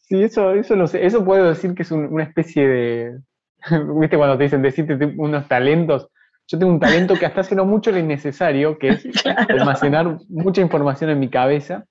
Sí, 0.00 0.22
eso, 0.22 0.52
eso 0.52 0.76
no 0.76 0.86
sé, 0.86 1.06
eso 1.06 1.24
puedo 1.24 1.48
decir 1.48 1.74
que 1.74 1.82
es 1.82 1.90
una 1.90 2.24
especie 2.24 2.68
de, 2.68 3.18
viste 4.00 4.16
cuando 4.16 4.36
te 4.36 4.44
dicen 4.44 4.62
decirte 4.62 5.14
unos 5.16 5.48
talentos, 5.48 6.08
yo 6.46 6.58
tengo 6.58 6.72
un 6.72 6.80
talento 6.80 7.14
que 7.14 7.24
hasta 7.24 7.40
hace 7.40 7.54
no 7.54 7.64
mucho 7.64 7.90
lo 7.90 7.98
innecesario, 7.98 8.78
que 8.78 8.88
es 8.88 9.04
almacenar 9.48 10.18
mucha 10.28 10.60
información 10.60 11.10
en 11.10 11.20
mi 11.20 11.30
cabeza. 11.30 11.84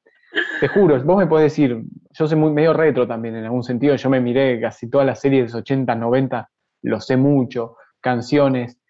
Te 0.60 0.68
juro, 0.68 1.02
vos 1.04 1.18
me 1.18 1.28
podés 1.28 1.52
decir, 1.52 1.82
yo 2.12 2.28
soy 2.28 2.38
muy 2.38 2.52
medio 2.52 2.74
retro 2.74 3.08
también 3.08 3.36
en 3.36 3.46
algún 3.46 3.64
sentido, 3.64 3.96
yo 3.96 4.10
me 4.10 4.22
miré 4.22 4.62
casi 4.62 4.90
todas 4.90 5.06
las 5.08 5.20
series 5.20 5.52
de 5.52 5.60
80, 5.60 5.96
90, 5.96 6.50
lo 6.84 7.02
sé 7.02 7.18
mucho, 7.18 7.76
canciones, 8.00 8.81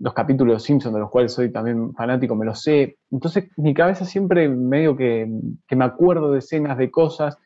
los 0.00 0.14
capítulos 0.14 0.54
de 0.56 0.66
Simpson, 0.66 0.94
de 0.94 1.00
los 1.00 1.10
cuales 1.10 1.32
soy 1.32 1.52
también 1.52 1.92
fanático, 1.94 2.34
me 2.34 2.46
lo 2.46 2.54
sé. 2.54 2.96
Entonces, 3.10 3.50
mi 3.56 3.74
cabeza 3.74 4.04
siempre 4.04 4.48
medio 4.48 4.96
que, 4.96 5.28
que 5.68 5.76
me 5.76 5.84
acuerdo 5.84 6.32
de 6.32 6.38
escenas, 6.38 6.78
de 6.78 6.90
cosas. 6.90 7.38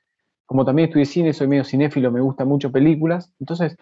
Como 0.47 0.65
también 0.65 0.89
estudié 0.89 1.05
cine, 1.05 1.33
soy 1.33 1.49
medio 1.49 1.65
cinéfilo, 1.65 2.13
me 2.13 2.21
gustan 2.21 2.47
mucho 2.47 2.71
películas. 2.71 3.35
Entonces, 3.41 3.77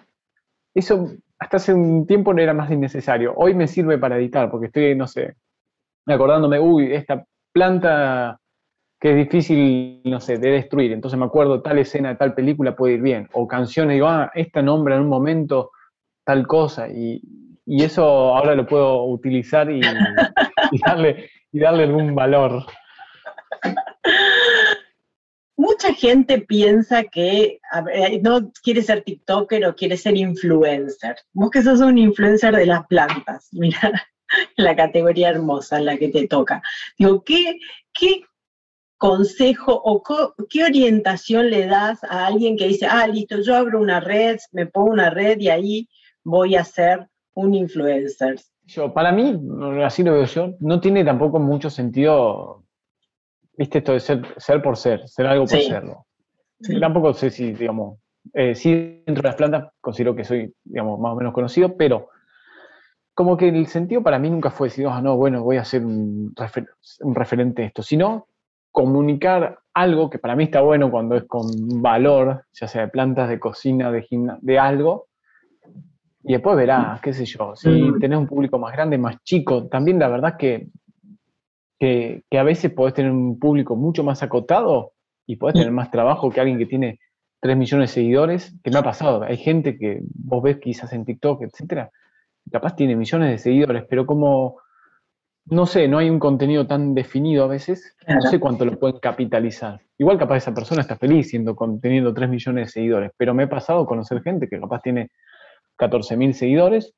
eso 0.75 1.09
hasta 1.38 1.59
hace 1.59 1.75
un 1.75 2.07
tiempo 2.07 2.33
no 2.33 2.41
era 2.41 2.55
más 2.55 2.71
innecesario. 2.71 3.35
Hoy 3.37 3.55
me 3.55 3.69
sirve 3.69 3.99
para 3.99 4.17
editar, 4.17 4.50
porque 4.50 4.67
estoy, 4.67 4.95
no 4.95 5.07
sé, 5.07 5.37
acordándome, 6.07 6.59
uy, 6.59 6.93
esta 6.93 7.26
planta 7.52 8.41
que 8.99 9.11
es 9.11 9.17
difícil, 9.17 10.00
no 10.05 10.21
sé, 10.21 10.38
de 10.38 10.50
destruir. 10.50 10.93
Entonces 10.93 11.19
me 11.19 11.26
acuerdo, 11.26 11.61
tal 11.61 11.79
escena 11.79 12.11
de 12.11 12.14
tal 12.14 12.35
película 12.35 12.75
puede 12.75 12.95
ir 12.95 13.02
bien. 13.02 13.29
O 13.33 13.47
canciones, 13.47 13.97
digo, 13.97 14.07
ah, 14.07 14.31
esta 14.35 14.62
nombra 14.62 14.95
en 14.95 15.02
un 15.02 15.09
momento 15.09 15.73
tal 16.25 16.47
cosa. 16.47 16.88
Y, 16.88 17.21
eso 17.66 18.04
ahora 18.04 18.54
lo 18.54 18.66
puedo 18.66 19.04
utilizar 19.04 19.71
y, 19.71 19.81
darle, 20.85 21.31
y 21.52 21.61
darle 21.61 21.85
algún 21.85 22.14
valor 22.14 22.64
mucha 25.62 25.95
gente 25.95 26.40
piensa 26.40 27.04
que 27.04 27.61
no 28.23 28.52
quiere 28.62 28.83
ser 28.83 29.02
TikToker 29.02 29.66
o 29.66 29.76
quiere 29.76 29.97
ser 29.97 30.16
influencer. 30.16 31.16
Vos 31.33 31.50
que 31.50 31.62
sos 31.62 31.81
un 31.81 31.99
influencer 31.99 32.54
de 32.57 32.66
las 32.66 32.87
plantas, 32.87 33.49
mira 33.52 34.09
la 34.57 34.75
categoría 34.75 35.28
hermosa 35.28 35.78
en 35.78 35.87
la 35.87 35.97
que 35.99 36.09
te 36.09 36.26
toca. 36.26 36.62
Digo, 36.99 37.23
¿qué, 37.23 37.59
qué 37.92 38.23
consejo 38.97 39.81
o 39.85 40.02
qué 40.49 40.64
orientación 40.64 41.50
le 41.50 41.66
das 41.66 42.02
a 42.04 42.26
alguien 42.26 42.57
que 42.57 42.69
dice, 42.69 42.87
ah, 42.87 43.07
listo, 43.07 43.40
yo 43.40 43.57
abro 43.57 43.81
una 43.81 44.00
red, 44.00 44.38
me 44.52 44.66
pongo 44.66 44.92
una 44.92 45.11
red 45.11 45.38
y 45.38 45.49
ahí 45.49 45.88
voy 46.25 46.57
a 46.57 46.64
ser 46.64 47.09
un 47.34 47.54
influencer? 47.54 48.40
Yo, 48.64 48.92
para 48.92 49.12
mí, 49.12 49.40
así 49.84 50.02
lo 50.02 50.12
veo 50.12 50.24
yo, 50.24 50.54
no 50.60 50.80
tiene 50.80 51.04
tampoco 51.04 51.38
mucho 51.38 51.68
sentido 51.70 52.62
viste 53.56 53.78
esto 53.78 53.92
de 53.92 54.00
ser, 54.00 54.34
ser 54.36 54.62
por 54.62 54.76
ser, 54.76 55.08
ser 55.08 55.26
algo 55.26 55.46
por 55.46 55.60
serlo. 55.60 56.06
Tampoco 56.80 57.12
sé 57.12 57.30
si, 57.30 57.52
digamos, 57.52 57.98
eh, 58.34 58.54
sí 58.54 59.02
dentro 59.04 59.22
de 59.22 59.28
las 59.28 59.36
plantas 59.36 59.72
considero 59.80 60.14
que 60.14 60.24
soy, 60.24 60.54
digamos, 60.64 60.98
más 61.00 61.12
o 61.12 61.16
menos 61.16 61.32
conocido, 61.32 61.76
pero 61.76 62.08
como 63.14 63.36
que 63.36 63.48
el 63.48 63.66
sentido 63.66 64.02
para 64.02 64.18
mí 64.18 64.30
nunca 64.30 64.50
fue 64.50 64.68
decir, 64.68 64.86
ah, 64.88 65.02
no, 65.02 65.16
bueno, 65.16 65.42
voy 65.42 65.56
a 65.56 65.64
ser 65.64 65.84
un, 65.84 66.34
un 67.00 67.14
referente 67.14 67.62
de 67.62 67.68
esto, 67.68 67.82
sino 67.82 68.28
comunicar 68.70 69.58
algo 69.74 70.08
que 70.08 70.18
para 70.18 70.34
mí 70.34 70.44
está 70.44 70.60
bueno 70.60 70.90
cuando 70.90 71.16
es 71.16 71.24
con 71.24 71.46
valor, 71.82 72.44
ya 72.52 72.68
sea 72.68 72.82
de 72.82 72.88
plantas, 72.88 73.28
de 73.28 73.38
cocina, 73.38 73.90
de 73.90 74.06
de 74.40 74.58
algo, 74.58 75.08
y 76.25 76.33
después 76.33 76.57
verás, 76.57 77.00
qué 77.00 77.12
sé 77.12 77.25
yo, 77.25 77.55
si 77.57 77.69
mm. 77.69 77.99
tenés 77.99 78.19
un 78.19 78.26
público 78.26 78.59
más 78.59 78.73
grande, 78.73 78.99
más 78.99 79.23
chico, 79.25 79.67
también 79.69 79.99
la 79.99 80.09
verdad 80.09 80.37
que, 80.38 80.69
que, 81.79 82.23
a 82.38 82.43
veces 82.45 82.73
podés 82.73 82.95
tener 82.95 83.11
un 83.11 83.38
público 83.38 83.75
mucho 83.75 84.05
más 84.05 84.23
acotado 84.23 84.93
y 85.26 85.37
podés 85.37 85.55
tener 85.55 85.73
más 85.73 85.91
trabajo 85.91 86.31
que 86.31 86.41
alguien 86.41 86.59
que 86.59 86.67
tiene 86.67 87.00
3 87.41 87.57
millones 87.57 87.91
de 87.91 87.95
seguidores, 87.95 88.55
que 88.62 88.71
me 88.71 88.79
ha 88.79 88.83
pasado, 88.83 89.25
hay 89.25 89.37
gente 89.37 89.76
que 89.76 90.00
vos 90.14 90.43
ves 90.43 90.59
quizás 90.59 90.93
en 90.93 91.05
TikTok, 91.05 91.43
etcétera, 91.43 91.91
capaz 92.52 92.76
tiene 92.76 92.95
millones 92.95 93.31
de 93.31 93.38
seguidores, 93.38 93.85
pero 93.91 94.07
como, 94.07 94.59
no 95.47 95.67
sé, 95.67 95.88
no 95.88 95.99
hay 95.99 96.09
un 96.09 96.21
contenido 96.21 96.69
tan 96.69 96.95
definido 96.95 97.45
a 97.45 97.49
veces, 97.49 97.97
no 98.07 98.21
sé 98.23 98.38
cuánto 98.38 98.64
lo 98.64 98.79
pueden 98.79 99.00
capitalizar. 99.00 99.81
Igual 99.99 100.19
capaz 100.19 100.37
esa 100.37 100.55
persona 100.55 100.83
está 100.83 100.97
feliz 100.97 101.31
siendo, 101.31 101.57
teniendo 101.81 102.14
3 102.14 102.31
millones 102.31 102.67
de 102.67 102.73
seguidores, 102.73 103.11
pero 103.17 103.35
me 103.35 103.45
he 103.45 103.49
pasado 103.49 103.81
a 103.81 103.87
conocer 103.87 104.23
gente 104.23 104.49
que 104.49 104.61
capaz 104.61 104.83
tiene 104.83 105.11
14.000 105.82 106.32
seguidores 106.32 106.94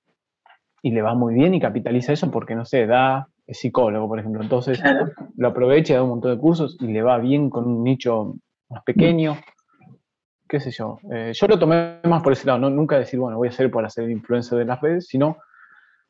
y 0.82 0.90
le 0.90 1.00
va 1.00 1.14
muy 1.14 1.34
bien 1.34 1.54
y 1.54 1.60
capitaliza 1.60 2.12
eso 2.12 2.30
porque, 2.30 2.54
no 2.54 2.66
sé, 2.66 2.86
da, 2.86 3.28
es 3.46 3.58
psicólogo, 3.58 4.06
por 4.06 4.18
ejemplo. 4.18 4.42
Entonces 4.42 4.82
lo 5.36 5.48
aprovecha, 5.48 5.94
da 5.94 6.02
un 6.02 6.10
montón 6.10 6.32
de 6.32 6.38
cursos 6.38 6.76
y 6.80 6.88
le 6.88 7.02
va 7.02 7.18
bien 7.18 7.48
con 7.48 7.66
un 7.66 7.82
nicho 7.82 8.34
más 8.68 8.82
pequeño. 8.84 9.38
¿Qué 10.46 10.60
sé 10.60 10.70
yo? 10.70 10.98
Eh, 11.10 11.32
yo 11.34 11.46
lo 11.46 11.58
tomé 11.58 12.00
más 12.04 12.22
por 12.22 12.34
ese 12.34 12.46
lado, 12.46 12.58
¿no? 12.58 12.68
nunca 12.68 12.98
decir, 12.98 13.18
bueno, 13.18 13.38
voy 13.38 13.48
a 13.48 13.50
hacer 13.50 13.70
para 13.70 13.88
ser 13.88 14.10
influencer 14.10 14.58
de 14.58 14.66
las 14.66 14.80
redes, 14.80 15.06
sino 15.06 15.38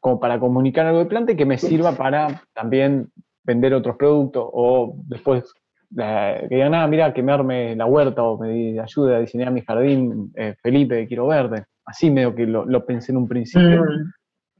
como 0.01 0.19
para 0.19 0.41
comunicar 0.41 0.87
algo 0.87 0.99
de 0.99 1.07
planta 1.07 1.33
y 1.33 1.37
que 1.37 1.47
me 1.47 1.57
sirva 1.57 1.93
para 1.93 2.43
también 2.53 3.11
vender 3.45 3.73
otros 3.75 3.97
productos 3.97 4.45
o 4.53 4.97
después 5.07 5.55
eh, 5.97 6.47
que 6.49 6.57
digan, 6.57 6.75
ah, 6.75 6.87
mira, 6.89 7.15
que 7.15 7.23
me 7.23 7.33
arme 7.33 7.77
la 7.77 7.87
huerta 7.87 8.25
o 8.25 8.37
me 8.37 8.81
ayude 8.81 9.15
a 9.15 9.21
diseñar 9.21 9.53
mi 9.53 9.63
jardín, 9.63 10.33
eh, 10.35 10.57
Felipe, 10.61 11.07
quiero 11.07 11.29
verde 11.29 11.67
así 11.85 12.11
medio 12.11 12.35
que 12.35 12.47
lo, 12.47 12.87
pensé 12.87 13.13
en 13.13 13.19
un 13.19 13.29
principio. 13.29 13.85
Mm. 13.85 14.13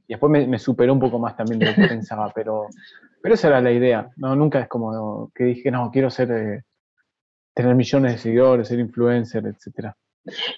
Y 0.07 0.13
después 0.13 0.47
me, 0.47 0.59
superó 0.59 0.93
un 0.93 0.99
poco 0.99 1.17
más 1.17 1.35
también 1.35 1.59
de 1.59 1.67
lo 1.67 1.75
que 1.75 1.87
pensaba, 1.87 2.31
pero, 2.33 2.67
pero 3.21 3.35
esa 3.35 3.47
era 3.47 3.61
la 3.61 3.71
idea. 3.71 4.09
No, 4.17 4.35
nunca 4.35 4.59
es 4.61 4.67
como 4.67 5.31
que 5.33 5.45
dije, 5.45 5.71
no, 5.71 5.89
quiero 5.91 6.09
ser, 6.09 6.31
eh, 6.31 6.63
tener 7.53 7.75
millones 7.75 8.13
de 8.13 8.17
seguidores, 8.19 8.67
ser 8.67 8.79
influencer, 8.79 9.45
etcétera. 9.47 9.95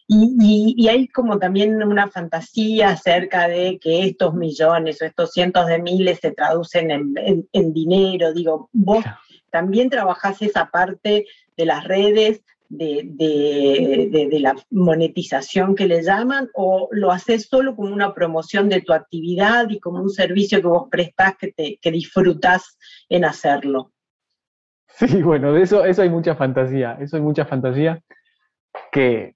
Y, 0.08 0.88
hay 0.88 1.08
como 1.10 1.40
también 1.40 1.84
una 1.84 2.08
fantasía 2.10 2.90
acerca 2.90 3.48
de 3.48 3.80
que 3.80 4.06
estos 4.06 4.34
millones 4.34 5.02
o 5.02 5.06
estos 5.06 5.32
cientos 5.34 5.68
de 5.68 5.82
miles 5.82 6.20
se 6.22 6.32
traducen 6.32 6.90
en, 6.92 7.74
dinero. 7.74 8.34
Digo, 8.34 8.70
vos 8.72 9.04
también 9.52 9.90
trabajás 9.90 10.42
esa 10.42 10.70
parte 10.70 11.26
de 11.58 11.66
las 11.66 11.84
redes 11.84 12.44
de, 12.70 14.40
la 14.40 14.56
monetización 14.72 15.76
que 15.76 15.88
le 15.88 16.04
llaman 16.04 16.50
o 16.54 16.90
lo 16.92 17.12
haces 17.12 17.48
solo 17.50 17.76
como 17.76 17.94
una 17.94 18.14
promoción 18.14 18.70
de 18.70 18.82
tu 18.82 18.94
actividad 18.94 19.70
y 19.70 19.80
como 19.80 20.02
un 20.02 20.10
servicio 20.10 20.62
que 20.62 20.68
vos 20.68 20.88
prestás 20.90 21.38
que, 21.38 21.52
te, 21.52 21.80
que 21.82 21.92
disfrutás 21.92 22.78
en 23.10 23.26
hacerlo? 23.26 23.92
Sí, 24.90 25.22
bueno, 25.22 25.54
de 25.54 25.62
eso, 25.62 25.86
eso 25.86 26.02
hay 26.02 26.10
mucha 26.10 26.34
fantasía, 26.36 26.98
eso 27.00 27.18
hay 27.18 27.22
mucha 27.22 27.46
fantasía 27.46 28.02
que 28.92 29.36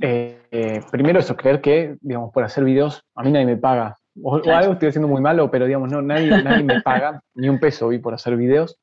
eh, 0.00 0.80
primero 0.92 1.18
eso, 1.18 1.36
creer 1.36 1.60
que, 1.60 1.96
digamos, 2.00 2.32
por 2.32 2.44
hacer 2.44 2.62
videos 2.62 3.02
a 3.16 3.24
mí 3.24 3.32
nadie 3.32 3.46
me 3.46 3.56
paga. 3.56 3.96
O, 4.22 4.36
algo 4.36 4.74
estoy 4.74 4.90
haciendo 4.90 5.08
muy 5.08 5.20
malo, 5.20 5.50
pero 5.50 5.66
digamos, 5.66 5.90
no, 5.90 6.02
nadie, 6.02 6.30
nadie 6.42 6.62
me 6.62 6.82
paga, 6.82 7.20
ni 7.34 7.48
un 7.48 7.58
peso 7.58 7.88
vi 7.88 7.98
por 7.98 8.14
hacer 8.14 8.36
videos 8.36 8.78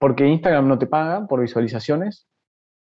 porque 0.00 0.26
Instagram 0.26 0.66
no 0.66 0.78
te 0.78 0.86
paga 0.86 1.26
por 1.26 1.42
visualizaciones, 1.42 2.26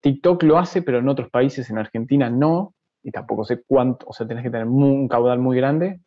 TikTok 0.00 0.42
lo 0.45 0.59
hace, 0.59 0.83
pero 0.83 0.99
en 0.99 1.09
otros 1.09 1.30
países, 1.30 1.71
en 1.71 1.78
Argentina 1.78 2.30
no, 2.30 2.75
y 3.02 3.11
tampoco 3.11 3.45
sé 3.45 3.62
cuánto, 3.66 4.07
o 4.09 4.12
sea, 4.12 4.26
tenés 4.26 4.42
que 4.42 4.50
tener 4.50 4.66
un 4.66 5.09
caudal 5.09 5.38
muy 5.38 5.57
grande. 5.57 6.00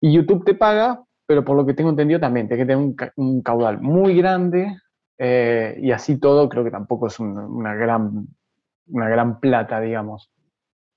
Y 0.00 0.12
YouTube 0.12 0.44
te 0.44 0.54
paga, 0.54 1.02
pero 1.26 1.44
por 1.44 1.56
lo 1.56 1.66
que 1.66 1.74
tengo 1.74 1.90
entendido 1.90 2.20
también, 2.20 2.48
tienes 2.48 2.66
que 2.66 2.72
tener 2.72 3.12
un, 3.16 3.42
caudal 3.42 3.80
muy 3.80 4.16
grande, 4.16 4.76
eh, 5.18 5.78
y 5.80 5.90
así 5.90 6.18
todo 6.18 6.48
creo 6.48 6.64
que 6.64 6.70
tampoco 6.70 7.06
es 7.08 7.18
una, 7.18 7.74
gran, 7.74 8.26
una 8.88 9.08
gran 9.08 9.40
plata, 9.40 9.80
digamos. 9.80 10.30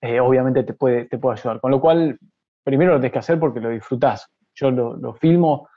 Eh, 0.01 0.19
obviamente 0.19 0.63
te 0.63 0.73
puede, 0.73 1.05
te 1.05 1.17
puede 1.17 1.39
ayudar. 1.39 1.59
Con 1.59 1.71
lo 1.71 1.81
cual, 1.81 2.19
primero 2.63 2.93
lo 2.93 2.99
tienes 2.99 3.13
que 3.13 3.19
hacer 3.19 3.39
porque 3.39 3.59
lo 3.59 3.69
disfrutás. 3.69 4.29
Yo 4.55 4.71
lo, 4.71 5.13
filmo 5.13 5.69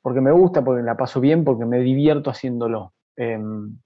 porque 0.00 0.20
me 0.20 0.30
gusta, 0.30 0.64
porque 0.64 0.82
la 0.82 0.96
paso 0.96 1.20
bien, 1.20 1.44
porque 1.44 1.64
me 1.64 1.80
divierto 1.80 2.30
haciéndolo. 2.30 2.92
Em, 3.16 3.76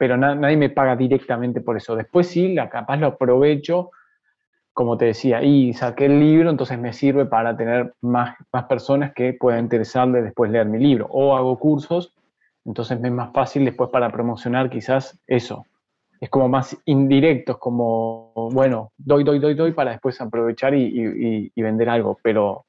pero 0.00 0.16
nadie 0.16 0.56
me 0.56 0.70
paga 0.70 0.96
directamente 0.96 1.60
por 1.60 1.76
eso. 1.76 1.94
Después 1.94 2.26
sí, 2.26 2.54
la 2.54 2.70
capaz 2.70 2.96
lo 2.96 3.08
aprovecho, 3.08 3.90
como 4.72 4.96
te 4.96 5.04
decía, 5.04 5.42
y 5.42 5.74
saqué 5.74 6.06
el 6.06 6.18
libro, 6.18 6.48
entonces 6.48 6.78
me 6.78 6.94
sirve 6.94 7.26
para 7.26 7.54
tener 7.54 7.92
más, 8.00 8.34
más 8.50 8.64
personas 8.64 9.12
que 9.12 9.34
puedan 9.34 9.64
interesarle 9.64 10.22
después 10.22 10.50
leer 10.50 10.64
mi 10.68 10.78
libro. 10.78 11.06
O 11.10 11.36
hago 11.36 11.58
cursos, 11.58 12.14
entonces 12.64 12.98
me 12.98 13.08
es 13.08 13.14
más 13.14 13.30
fácil 13.34 13.66
después 13.66 13.90
para 13.90 14.10
promocionar 14.10 14.70
quizás 14.70 15.20
eso. 15.26 15.66
Es 16.18 16.30
como 16.30 16.48
más 16.48 16.74
indirecto, 16.86 17.52
es 17.52 17.58
como, 17.58 18.32
bueno, 18.54 18.92
doy, 18.96 19.22
doy, 19.22 19.38
doy, 19.38 19.52
doy 19.52 19.72
para 19.72 19.90
después 19.90 20.18
aprovechar 20.18 20.74
y, 20.74 21.50
y 21.54 21.62
vender 21.62 21.90
algo, 21.90 22.18
pero 22.22 22.64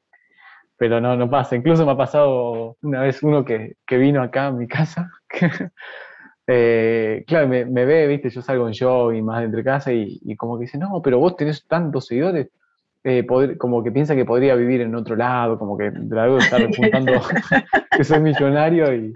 pero 0.82 1.00
no, 1.00 1.16
no 1.16 1.30
pasa. 1.30 1.56
Incluso 1.56 1.86
me 1.86 1.92
ha 1.92 1.96
pasado 1.96 2.76
una 2.82 3.02
vez 3.02 3.22
uno 3.22 3.46
que, 3.46 3.76
vino 3.88 4.20
acá 4.24 4.48
a 4.48 4.52
mi 4.52 4.68
casa, 4.68 5.12
eh, 6.54 7.24
claro, 7.26 7.48
me, 7.48 7.64
ve, 7.64 8.08
viste, 8.08 8.30
yo 8.30 8.42
salgo 8.42 8.68
en 8.68 8.74
show 8.74 9.12
y 9.12 9.22
más 9.22 9.40
de 9.40 9.46
entre 9.46 9.64
casa 9.64 9.94
y, 9.94 10.36
como 10.36 10.58
que 10.58 10.66
dice, 10.66 10.78
no, 10.78 11.02
pero 11.02 11.20
vos 11.20 11.36
tenés 11.36 11.66
tantos 11.68 12.08
seguidores, 12.08 12.50
eh, 13.04 13.26
como 13.58 13.84
que 13.84 13.92
piensa 13.92 14.16
que 14.16 14.26
podría 14.26 14.56
vivir 14.56 14.82
en 14.82 14.94
otro 14.96 15.16
lado, 15.16 15.58
como 15.58 15.78
que 15.78 15.92
la 16.10 16.24
debo 16.24 16.38
estar 16.38 16.60
repuntando 16.62 17.14
que 17.98 18.04
soy 18.04 18.20
millonario 18.20 18.94
y, 18.94 19.14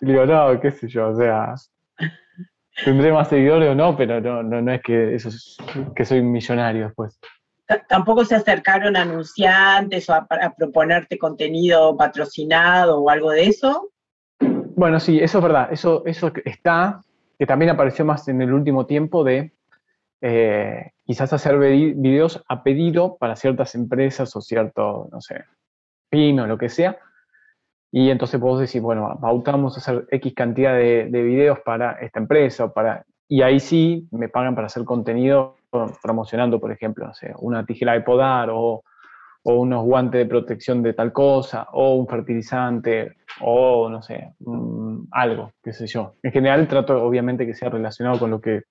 digo, 0.00 0.26
no, 0.26 0.60
qué 0.60 0.70
sé 0.70 0.88
yo, 0.88 1.08
o 1.08 1.16
sea, 1.16 1.54
tendré 2.84 3.12
más 3.12 3.28
seguidores 3.28 3.70
o 3.70 3.74
no, 3.74 3.96
pero 3.96 4.20
no, 4.20 4.42
no, 4.42 4.60
no 4.60 4.72
es 4.72 4.82
que 4.82 5.14
eso 5.14 5.28
es, 5.28 5.56
que 5.94 6.04
soy 6.04 6.22
millonario 6.22 6.86
después 6.86 7.18
tampoco 7.86 8.24
se 8.24 8.34
acercaron 8.34 8.96
anunciantes 8.96 10.08
o 10.08 10.14
a, 10.14 10.26
proponerte 10.56 11.18
contenido 11.18 11.96
patrocinado 11.96 13.00
o 13.00 13.10
algo 13.10 13.30
de 13.30 13.46
eso. 13.46 13.90
Bueno, 14.78 15.00
sí, 15.00 15.18
eso 15.18 15.38
es 15.38 15.42
verdad. 15.42 15.72
Eso, 15.72 16.04
eso 16.06 16.30
está, 16.44 17.00
que 17.36 17.46
también 17.46 17.72
apareció 17.72 18.04
más 18.04 18.28
en 18.28 18.40
el 18.40 18.52
último 18.52 18.86
tiempo 18.86 19.24
de 19.24 19.50
eh, 20.20 20.92
quizás 21.04 21.32
hacer 21.32 21.58
videos 21.58 22.44
a 22.48 22.62
pedido 22.62 23.16
para 23.16 23.34
ciertas 23.34 23.74
empresas 23.74 24.36
o 24.36 24.40
cierto, 24.40 25.08
no 25.10 25.20
sé, 25.20 25.46
PYME 26.10 26.42
o 26.42 26.46
lo 26.46 26.58
que 26.58 26.68
sea. 26.68 26.96
Y 27.90 28.10
entonces 28.10 28.38
vos 28.38 28.60
decís, 28.60 28.80
bueno, 28.80 29.18
pautamos 29.20 29.76
a 29.76 29.80
hacer 29.80 30.06
X 30.12 30.32
cantidad 30.36 30.74
de, 30.74 31.08
de 31.10 31.22
videos 31.24 31.58
para 31.64 31.94
esta 31.94 32.20
empresa 32.20 32.66
o 32.66 32.72
para... 32.72 33.04
Y 33.26 33.42
ahí 33.42 33.58
sí 33.58 34.06
me 34.12 34.28
pagan 34.28 34.54
para 34.54 34.68
hacer 34.68 34.84
contenido 34.84 35.56
promocionando, 36.00 36.60
por 36.60 36.70
ejemplo, 36.70 37.10
una 37.38 37.66
tijera 37.66 37.94
de 37.94 38.02
podar 38.02 38.48
o, 38.52 38.84
unos 39.42 39.84
guantes 39.84 40.20
de 40.20 40.26
protección 40.26 40.82
de 40.82 40.92
tal 40.92 41.12
cosa, 41.12 41.66
o 41.72 41.94
un 41.94 42.06
fertilizante, 42.06 43.16
o 43.40 43.88
no 43.88 44.02
sé, 44.02 44.34
algo, 45.10 45.52
qué 45.62 45.72
sé 45.72 45.86
yo. 45.86 46.14
En 46.22 46.32
general 46.32 46.68
trato 46.68 47.02
obviamente 47.02 47.46
que 47.46 47.54
sea 47.54 47.68
relacionado 47.68 48.18
con 48.18 48.30
lo 48.30 48.40
que, 48.40 48.62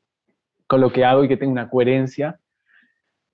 con 0.68 0.82
lo 0.82 0.92
que 0.92 1.06
hago 1.06 1.24
y 1.24 1.28
que 1.28 1.38
tenga 1.38 1.52
una 1.52 1.70
coherencia. 1.70 2.40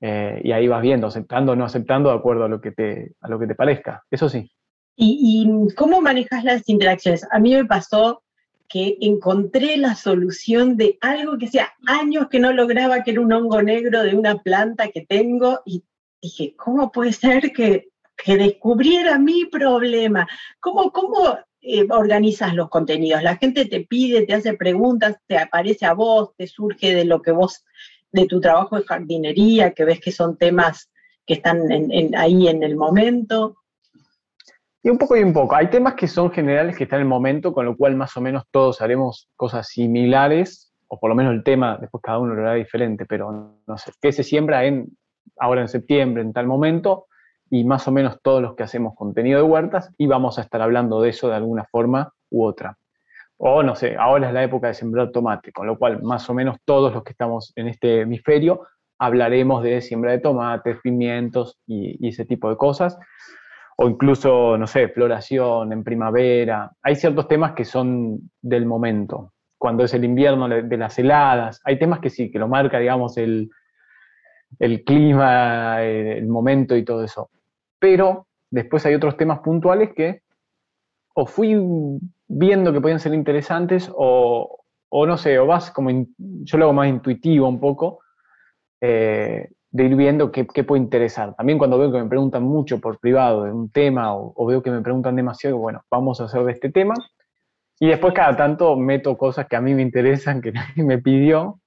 Eh, 0.01 0.41
y 0.43 0.51
ahí 0.51 0.67
vas 0.67 0.81
viendo, 0.81 1.07
aceptando 1.07 1.53
o 1.53 1.55
no 1.55 1.63
aceptando 1.63 2.09
de 2.09 2.17
acuerdo 2.17 2.43
a 2.43 2.49
lo 2.49 2.59
que 2.59 2.71
te, 2.71 3.13
a 3.21 3.29
lo 3.29 3.39
que 3.39 3.47
te 3.47 3.55
parezca. 3.55 4.03
Eso 4.11 4.27
sí. 4.27 4.51
¿Y, 4.95 5.45
¿Y 5.47 5.73
cómo 5.75 6.01
manejas 6.01 6.43
las 6.43 6.67
interacciones? 6.67 7.25
A 7.31 7.39
mí 7.39 7.53
me 7.53 7.65
pasó 7.65 8.21
que 8.67 8.97
encontré 9.01 9.77
la 9.77 9.95
solución 9.95 10.77
de 10.77 10.97
algo 10.99 11.37
que 11.37 11.45
hacía 11.45 11.71
años 11.85 12.27
que 12.29 12.39
no 12.39 12.51
lograba, 12.51 13.03
que 13.03 13.11
era 13.11 13.21
un 13.21 13.31
hongo 13.31 13.61
negro 13.61 14.03
de 14.03 14.15
una 14.15 14.39
planta 14.39 14.89
que 14.89 15.05
tengo, 15.05 15.61
y 15.65 15.83
dije, 16.21 16.55
¿cómo 16.57 16.91
puede 16.91 17.13
ser 17.13 17.51
que, 17.53 17.89
que 18.15 18.37
descubriera 18.37 19.17
mi 19.19 19.45
problema? 19.45 20.27
¿Cómo, 20.59 20.91
cómo 20.91 21.37
eh, 21.61 21.85
organizas 21.89 22.53
los 22.53 22.69
contenidos? 22.69 23.23
La 23.23 23.37
gente 23.37 23.65
te 23.65 23.81
pide, 23.81 24.25
te 24.25 24.33
hace 24.33 24.53
preguntas, 24.53 25.17
te 25.27 25.37
aparece 25.37 25.85
a 25.85 25.93
vos, 25.93 26.35
te 26.37 26.47
surge 26.47 26.93
de 26.93 27.05
lo 27.05 27.21
que 27.21 27.31
vos, 27.31 27.65
de 28.11 28.25
tu 28.25 28.39
trabajo 28.39 28.77
de 28.77 28.85
jardinería, 28.85 29.71
que 29.71 29.85
ves 29.85 29.99
que 29.99 30.11
son 30.11 30.37
temas 30.37 30.89
que 31.25 31.35
están 31.35 31.61
ahí 32.17 32.47
en 32.47 32.63
el 32.63 32.75
momento. 32.75 33.57
Y 34.83 34.89
un 34.89 34.97
poco 34.97 35.15
y 35.15 35.23
un 35.23 35.31
poco. 35.31 35.55
Hay 35.55 35.69
temas 35.69 35.93
que 35.93 36.07
son 36.07 36.29
generales 36.31 36.77
que 36.77 36.83
están 36.83 36.99
en 36.99 37.03
el 37.03 37.09
momento, 37.09 37.53
con 37.53 37.65
lo 37.65 37.77
cual 37.77 37.95
más 37.95 38.17
o 38.17 38.21
menos 38.21 38.43
todos 38.51 38.81
haremos 38.81 39.29
cosas 39.37 39.67
similares, 39.69 40.73
o 40.89 40.99
por 40.99 41.09
lo 41.09 41.15
menos 41.15 41.33
el 41.33 41.43
tema, 41.43 41.77
después 41.79 42.01
cada 42.03 42.19
uno 42.19 42.33
lo 42.33 42.41
hará 42.41 42.55
diferente, 42.55 43.05
pero 43.05 43.57
no 43.65 43.77
sé, 43.77 43.93
¿qué 44.01 44.11
se 44.11 44.23
siembra 44.23 44.65
en, 44.65 44.97
ahora 45.39 45.61
en 45.61 45.69
septiembre, 45.69 46.21
en 46.21 46.33
tal 46.33 46.47
momento? 46.47 47.07
Y 47.49 47.63
más 47.63 47.87
o 47.87 47.91
menos 47.91 48.19
todos 48.21 48.41
los 48.41 48.55
que 48.55 48.63
hacemos 48.63 48.95
contenido 48.95 49.39
de 49.39 49.47
huertas 49.47 49.91
y 49.97 50.07
vamos 50.07 50.39
a 50.39 50.41
estar 50.41 50.61
hablando 50.61 51.01
de 51.01 51.09
eso 51.09 51.29
de 51.29 51.35
alguna 51.35 51.65
forma 51.65 52.11
u 52.29 52.45
otra. 52.45 52.77
O 53.37 53.63
no 53.63 53.75
sé, 53.75 53.95
ahora 53.97 54.27
es 54.27 54.33
la 54.33 54.43
época 54.43 54.67
de 54.67 54.73
sembrar 54.73 55.11
tomate, 55.11 55.51
con 55.51 55.67
lo 55.67 55.77
cual 55.77 56.01
más 56.01 56.29
o 56.29 56.33
menos 56.33 56.57
todos 56.65 56.93
los 56.93 57.03
que 57.03 57.11
estamos 57.11 57.51
en 57.55 57.67
este 57.67 58.01
hemisferio 58.01 58.61
hablaremos 58.99 59.63
de 59.63 59.81
siembra 59.81 60.11
de 60.11 60.19
tomates, 60.19 60.77
pimientos 60.81 61.59
y, 61.67 62.07
ese 62.07 62.25
tipo 62.25 62.49
de 62.49 62.57
cosas. 62.57 62.97
O 63.75 63.89
incluso, 63.89 64.57
no 64.57 64.67
sé, 64.67 64.87
floración 64.87 65.73
en 65.73 65.83
primavera. 65.83 66.71
Hay 66.81 66.95
ciertos 66.95 67.27
temas 67.27 67.53
que 67.53 67.65
son 67.65 68.31
del 68.41 68.65
momento. 68.65 69.33
Cuando 69.57 69.83
es 69.83 69.93
el 69.93 70.05
invierno 70.05 70.47
de 70.47 70.77
las 70.77 70.97
heladas, 70.99 71.59
hay 71.65 71.79
temas 71.79 71.99
que 71.99 72.09
sí, 72.09 72.31
que 72.31 72.39
lo 72.39 72.47
marca, 72.47 72.79
digamos, 72.79 73.17
el, 73.17 73.49
el 74.59 74.83
clima, 74.83 75.81
el 75.81 76.27
momento 76.27 76.75
y 76.75 76.83
todo 76.83 77.03
eso 77.03 77.29
pero 77.83 78.27
después 78.49 78.85
hay 78.85 78.95
otros 78.95 79.17
temas 79.17 79.39
puntuales 79.39 79.89
que 79.93 80.21
o 81.15 81.25
fui 81.25 81.53
viendo 82.29 82.71
que 82.71 82.79
podían 82.79 83.01
ser 83.01 83.13
interesantes 83.13 83.91
o, 83.93 84.61
no 84.89 85.17
sé, 85.17 85.37
o 85.37 85.45
vas 85.45 85.69
como, 85.69 85.89
yo 86.17 86.57
lo 86.57 86.63
hago 86.63 86.73
más 86.73 86.87
intuitivo 86.87 87.45
un 87.45 87.59
poco, 87.59 87.99
eh, 88.79 89.49
de 89.69 89.83
ir 89.83 89.97
viendo 89.97 90.31
qué, 90.31 90.45
puede 90.45 90.81
interesar. 90.81 91.35
También 91.35 91.57
cuando 91.57 91.77
veo 91.77 91.91
que 91.91 92.01
me 92.01 92.07
preguntan 92.07 92.43
mucho 92.43 92.79
por 92.79 92.99
privado 92.99 93.43
de 93.43 93.51
un 93.51 93.69
tema 93.69 94.15
o, 94.15 94.45
veo 94.45 94.63
que 94.63 94.71
me 94.71 94.81
preguntan 94.81 95.17
demasiado, 95.17 95.57
bueno, 95.57 95.83
vamos 95.91 96.21
a 96.21 96.23
hacer 96.23 96.45
de 96.45 96.53
este 96.53 96.71
tema. 96.71 96.93
Y 97.81 97.87
después 97.87 98.13
cada 98.13 98.37
tanto 98.37 98.77
meto 98.77 99.17
cosas 99.17 99.45
que 99.49 99.57
a 99.57 99.61
mí 99.61 99.73
me 99.73 99.81
interesan, 99.81 100.39
que 100.39 100.51
nadie 100.53 100.85
me 100.85 100.99
pidió, 100.99 101.59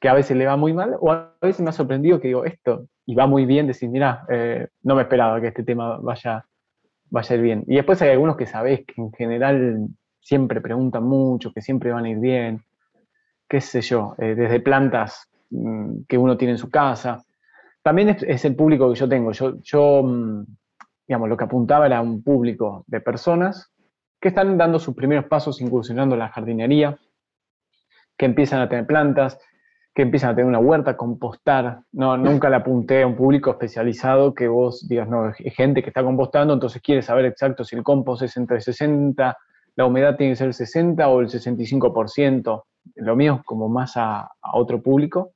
que 0.00 0.08
a 0.08 0.14
veces 0.14 0.36
le 0.36 0.46
va 0.46 0.56
muy 0.56 0.72
mal, 0.72 0.96
o 1.00 1.12
a 1.12 1.34
veces 1.40 1.62
me 1.62 1.70
ha 1.70 1.72
sorprendido 1.72 2.20
que 2.20 2.28
digo, 2.28 2.44
esto, 2.44 2.86
y 3.06 3.14
va 3.14 3.26
muy 3.26 3.46
bien, 3.46 3.66
decir, 3.66 3.88
mira, 3.88 4.26
eh, 4.28 4.68
no 4.82 4.94
me 4.94 5.02
esperaba 5.02 5.40
que 5.40 5.48
este 5.48 5.62
tema 5.62 5.98
vaya, 5.98 6.44
vaya 7.10 7.34
a 7.34 7.36
ir 7.36 7.42
bien. 7.42 7.64
Y 7.66 7.76
después 7.76 8.02
hay 8.02 8.10
algunos 8.10 8.36
que 8.36 8.46
sabés 8.46 8.84
que 8.84 9.00
en 9.00 9.12
general 9.12 9.88
siempre 10.20 10.60
preguntan 10.60 11.04
mucho, 11.04 11.52
que 11.52 11.62
siempre 11.62 11.92
van 11.92 12.04
a 12.04 12.10
ir 12.10 12.18
bien, 12.18 12.62
qué 13.48 13.60
sé 13.60 13.80
yo, 13.80 14.14
eh, 14.18 14.34
desde 14.34 14.60
plantas 14.60 15.30
mm, 15.50 16.00
que 16.08 16.18
uno 16.18 16.36
tiene 16.36 16.52
en 16.52 16.58
su 16.58 16.68
casa. 16.68 17.22
También 17.82 18.08
es, 18.08 18.44
el 18.44 18.56
público 18.56 18.92
que 18.92 18.98
yo 18.98 19.08
tengo. 19.08 19.30
Yo, 19.30 19.54
yo, 19.62 20.02
mm, 20.02 20.44
digamos, 21.06 21.28
lo 21.28 21.36
que 21.36 21.44
apuntaba 21.44 21.86
era 21.86 22.00
un 22.00 22.22
público 22.22 22.84
de 22.88 23.00
personas 23.00 23.72
que 24.20 24.28
están 24.28 24.58
dando 24.58 24.80
sus 24.80 24.94
primeros 24.96 25.26
pasos 25.26 25.60
incursionando 25.60 26.16
en 26.16 26.18
la 26.18 26.28
jardinería, 26.28 26.98
que 28.16 28.26
empiezan 28.26 28.60
a 28.60 28.68
tener 28.68 28.86
plantas, 28.86 29.38
que 29.96 30.02
empiezan 30.02 30.30
a 30.30 30.34
tener 30.34 30.46
una 30.46 30.58
huerta, 30.58 30.94
compostar. 30.94 31.80
No, 31.90 32.18
nunca 32.18 32.50
le 32.50 32.56
apunté 32.56 33.02
a 33.02 33.06
un 33.06 33.16
público 33.16 33.50
especializado 33.50 34.34
que 34.34 34.46
vos 34.46 34.86
digas, 34.86 35.08
no, 35.08 35.30
es 35.30 35.54
gente 35.54 35.82
que 35.82 35.88
está 35.88 36.04
compostando, 36.04 36.52
entonces 36.52 36.82
quiere 36.82 37.00
saber 37.00 37.24
exacto 37.24 37.64
si 37.64 37.76
el 37.76 37.82
compost 37.82 38.20
es 38.20 38.36
entre 38.36 38.60
60, 38.60 39.38
la 39.74 39.86
humedad 39.86 40.16
tiene 40.16 40.32
que 40.32 40.36
ser 40.36 40.48
el 40.48 40.52
60 40.52 41.08
o 41.08 41.20
el 41.22 41.28
65%. 41.28 42.64
Lo 42.96 43.16
mío 43.16 43.36
es 43.36 43.44
como 43.46 43.70
más 43.70 43.96
a, 43.96 44.30
otro 44.52 44.82
público. 44.82 45.32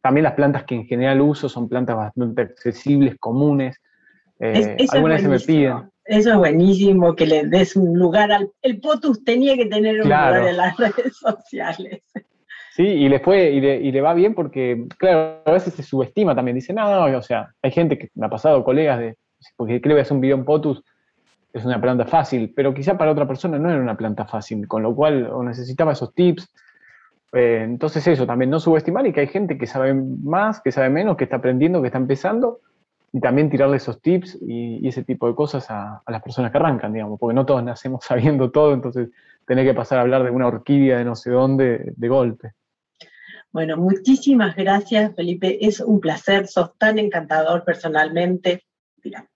También 0.00 0.24
las 0.24 0.34
plantas 0.34 0.64
que 0.64 0.74
en 0.74 0.86
general 0.86 1.20
uso 1.20 1.48
son 1.48 1.68
plantas 1.68 1.94
bastante 1.94 2.42
accesibles, 2.42 3.14
comunes. 3.20 3.80
Eh, 4.40 4.78
algunas 4.90 5.22
me 5.22 5.38
piden. 5.38 5.88
Eso 6.04 6.30
es 6.30 6.36
buenísimo, 6.36 7.14
que 7.14 7.26
le 7.26 7.46
des 7.46 7.76
un 7.76 7.96
lugar 7.96 8.32
al... 8.32 8.50
El 8.62 8.80
POTUS 8.80 9.22
tenía 9.22 9.56
que 9.56 9.66
tener 9.66 10.00
un 10.00 10.08
lugar 10.08 10.44
en 10.44 10.56
las 10.56 10.76
redes 10.76 11.16
sociales. 11.16 12.02
Sí, 12.74 12.84
y 12.84 13.08
le, 13.10 13.20
fue, 13.20 13.50
y 13.50 13.92
le, 13.92 14.00
va 14.00 14.14
bien 14.14 14.34
porque, 14.34 14.86
claro, 14.96 15.42
a 15.44 15.52
veces 15.52 15.74
se 15.74 15.82
subestima 15.82 16.34
también. 16.34 16.54
Dice, 16.54 16.72
no, 16.72 17.04
o 17.04 17.22
sea, 17.22 17.52
hay 17.60 17.70
gente 17.70 17.98
que 17.98 18.08
me 18.14 18.26
ha 18.26 18.30
pasado, 18.30 18.64
colegas, 18.64 18.98
de, 18.98 19.16
porque 19.56 19.80
creo 19.80 19.96
que 19.96 20.02
hacer 20.02 20.14
un 20.14 20.22
video 20.22 20.36
en 20.36 20.46
POTUS 20.46 20.82
es 21.52 21.64
una 21.66 21.80
planta 21.80 22.06
fácil, 22.06 22.52
pero 22.56 22.72
quizá 22.72 22.96
para 22.96 23.12
otra 23.12 23.28
persona 23.28 23.58
no 23.58 23.70
era 23.70 23.78
una 23.78 23.96
planta 23.96 24.24
fácil, 24.24 24.66
con 24.66 24.82
lo 24.82 24.94
cual 24.94 25.28
o 25.30 25.42
necesitaba 25.42 25.92
esos 25.92 26.14
tips. 26.14 26.50
Eh, 27.32 27.60
entonces 27.62 28.06
eso, 28.06 28.26
también 28.26 28.50
no 28.50 28.58
subestimar 28.58 29.06
y 29.06 29.12
que 29.12 29.20
hay 29.20 29.26
gente 29.26 29.58
que 29.58 29.66
sabe 29.66 29.92
más, 29.94 30.60
que 30.60 30.72
sabe 30.72 30.88
menos, 30.88 31.16
que 31.16 31.24
está 31.24 31.36
aprendiendo, 31.36 31.80
que 31.82 31.88
está 31.88 31.98
empezando, 31.98 32.60
y 33.12 33.20
también 33.20 33.50
tirarle 33.50 33.76
esos 33.76 34.00
tips 34.00 34.38
y, 34.40 34.86
ese 34.88 35.04
tipo 35.04 35.28
de 35.28 35.34
cosas 35.34 35.70
a, 35.70 36.02
las 36.06 36.22
personas 36.22 36.50
que 36.50 36.58
arrancan, 36.58 36.92
digamos, 36.92 37.20
porque 37.20 37.34
no 37.34 37.44
todos 37.44 37.62
nacemos 37.62 38.04
sabiendo 38.06 38.50
todo, 38.50 38.72
entonces 38.72 39.10
tener 39.46 39.66
que 39.66 39.74
pasar 39.74 39.98
a 39.98 40.02
hablar 40.02 40.24
de 40.24 40.30
una 40.30 40.46
orquídea 40.46 40.98
de 40.98 41.04
no 41.04 41.14
sé 41.16 41.30
dónde 41.30 41.92
de 41.96 42.08
golpe. 42.08 42.52
Bueno, 43.52 43.76
muchísimas 43.76 44.56
gracias, 44.56 45.14
Felipe. 45.14 45.58
Es 45.66 45.80
un 45.80 46.00
placer, 46.00 46.48
sos 46.48 46.76
tan 46.78 46.98
encantador 46.98 47.64
personalmente, 47.64 48.64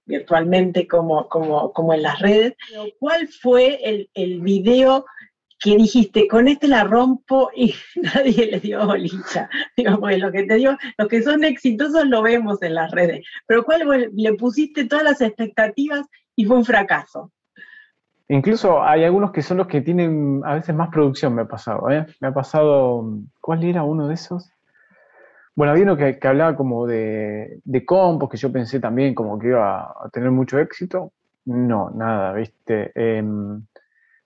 virtualmente 0.07 0.89
como, 0.89 1.29
como, 1.29 1.73
como 1.73 1.93
en 1.93 2.03
las 2.03 2.19
redes. 2.21 2.55
¿Cuál 2.99 3.29
fue 3.29 3.79
el, 3.85 4.11
el 4.15 4.41
video 4.41 5.05
que 5.59 5.77
dijiste, 5.77 6.29
con 6.29 6.49
este 6.49 6.69
la 6.69 6.85
rompo 6.85 7.51
y 7.55 7.75
nadie 8.15 8.47
le 8.47 8.61
dio 8.61 8.87
bolilla. 8.87 9.49
Digamos, 9.77 10.17
lo 10.19 10.31
que 10.31 10.45
te 10.45 10.57
dio, 10.57 10.77
los 10.99 11.09
que 11.09 11.23
son 11.23 11.45
exitosos 11.45 12.07
lo 12.07 12.23
vemos 12.23 12.63
en 12.63 12.75
las 12.75 12.91
redes. 12.91 13.27
Pero 13.47 13.65
¿cuál 13.65 14.11
le 14.15 14.35
pusiste 14.35 14.85
todas 14.85 15.05
las 15.05 15.21
expectativas 15.21 16.07
y 16.35 16.45
fue 16.45 16.57
un 16.57 16.65
fracaso? 16.65 17.33
Incluso 18.29 18.83
hay 18.83 19.05
algunos 19.05 19.31
que 19.31 19.43
son 19.43 19.59
los 19.59 19.69
que 19.69 19.83
tienen 19.83 20.43
a 20.45 20.55
veces 20.55 20.75
más 20.75 20.89
producción, 20.89 21.35
me 21.35 21.43
ha 21.43 21.47
pasado. 21.47 21.91
¿eh? 21.91 22.07
Me 22.21 22.29
ha 22.29 22.35
pasado, 22.35 23.05
¿cuál 23.41 23.63
era 23.63 23.85
uno 23.85 24.09
de 24.09 24.15
esos? 24.15 24.51
Bueno, 25.55 25.73
había 25.73 25.85
uno 25.85 25.97
que, 25.97 26.19
hablaba 26.23 26.57
como 26.57 26.87
de, 26.87 27.61
de 27.65 27.85
compos, 27.87 28.29
que 28.29 28.37
yo 28.37 28.53
pensé 28.53 28.81
también 28.81 29.15
como 29.15 29.39
que 29.39 29.49
iba 29.49 29.81
a 29.81 30.09
tener 30.13 30.31
mucho 30.31 30.59
éxito. 30.59 31.13
No, 31.47 31.91
nada, 31.91 32.33
¿viste? 32.33 32.91
Em, 32.95 33.63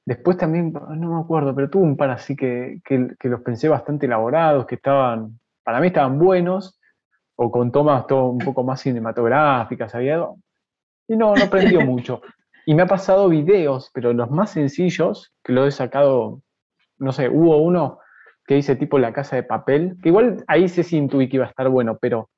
después 0.04 0.38
también, 0.38 0.72
no 0.72 1.14
me 1.14 1.20
acuerdo, 1.20 1.54
pero 1.54 1.68
tuve 1.68 1.84
un 1.84 1.96
par 1.96 2.10
así 2.10 2.34
que, 2.34 2.80
que, 2.84 3.28
los 3.28 3.42
pensé 3.42 3.68
bastante 3.68 4.06
elaborados, 4.06 4.66
que 4.66 4.76
estaban, 4.76 5.38
para 5.62 5.80
mí 5.80 5.88
estaban 5.88 6.18
buenos, 6.18 6.80
o 7.36 7.50
con 7.50 7.70
tomas 7.70 8.06
todo 8.06 8.30
un 8.30 8.38
poco 8.38 8.64
más 8.64 8.80
cinematográficas, 8.80 9.94
había... 9.94 10.24
Y 11.06 11.16
no, 11.16 11.34
no 11.34 11.44
aprendió 11.44 11.80
mucho. 11.86 12.22
Y 12.66 12.74
me 12.74 12.82
ha 12.82 12.86
pasado 12.86 13.28
videos, 13.28 13.90
pero 13.92 14.12
los 14.12 14.30
más 14.30 14.50
sencillos, 14.50 15.32
que 15.42 15.52
lo 15.52 15.66
he 15.66 15.70
sacado, 15.70 16.42
no 16.98 17.12
sé, 17.12 17.28
hubo 17.28 17.58
uno 17.58 17.98
que 18.46 18.54
dice 18.54 18.76
tipo 18.76 18.98
la 18.98 19.12
casa 19.12 19.36
de 19.36 19.42
papel, 19.42 19.96
que 20.02 20.08
igual 20.08 20.44
ahí 20.46 20.68
se 20.68 20.82
sí 20.82 20.96
intuí 20.96 21.28
que 21.28 21.36
iba 21.36 21.46
a 21.46 21.50
estar 21.50 21.68
bueno, 21.68 21.98
pero 22.00 22.30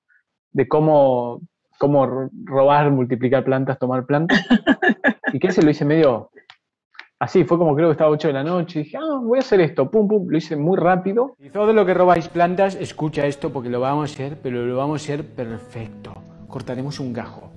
de 0.50 0.68
cómo, 0.68 1.40
cómo 1.78 2.28
robar, 2.44 2.90
multiplicar 2.90 3.44
plantas, 3.44 3.78
tomar 3.78 4.04
plantas. 4.04 4.44
y 5.32 5.38
que 5.38 5.48
ese 5.48 5.62
lo 5.62 5.70
hice 5.70 5.84
medio 5.84 6.30
así, 7.18 7.44
fue 7.44 7.56
como 7.56 7.74
creo 7.74 7.88
que 7.88 7.92
estaba 7.92 8.10
8 8.10 8.28
de 8.28 8.34
la 8.34 8.44
noche, 8.44 8.80
y 8.80 8.82
dije, 8.82 8.98
ah, 8.98 9.20
voy 9.22 9.38
a 9.38 9.40
hacer 9.40 9.60
esto, 9.60 9.90
pum, 9.90 10.08
pum, 10.08 10.28
lo 10.28 10.36
hice 10.36 10.56
muy 10.56 10.76
rápido. 10.76 11.36
Y 11.38 11.50
todo 11.50 11.72
lo 11.72 11.86
que 11.86 11.94
robáis 11.94 12.28
plantas, 12.28 12.74
escucha 12.74 13.26
esto 13.26 13.52
porque 13.52 13.70
lo 13.70 13.80
vamos 13.80 14.10
a 14.10 14.12
hacer, 14.12 14.38
pero 14.42 14.66
lo 14.66 14.76
vamos 14.76 15.00
a 15.00 15.04
hacer 15.04 15.24
perfecto. 15.24 16.14
Cortaremos 16.48 17.00
un 17.00 17.12
gajo 17.12 17.51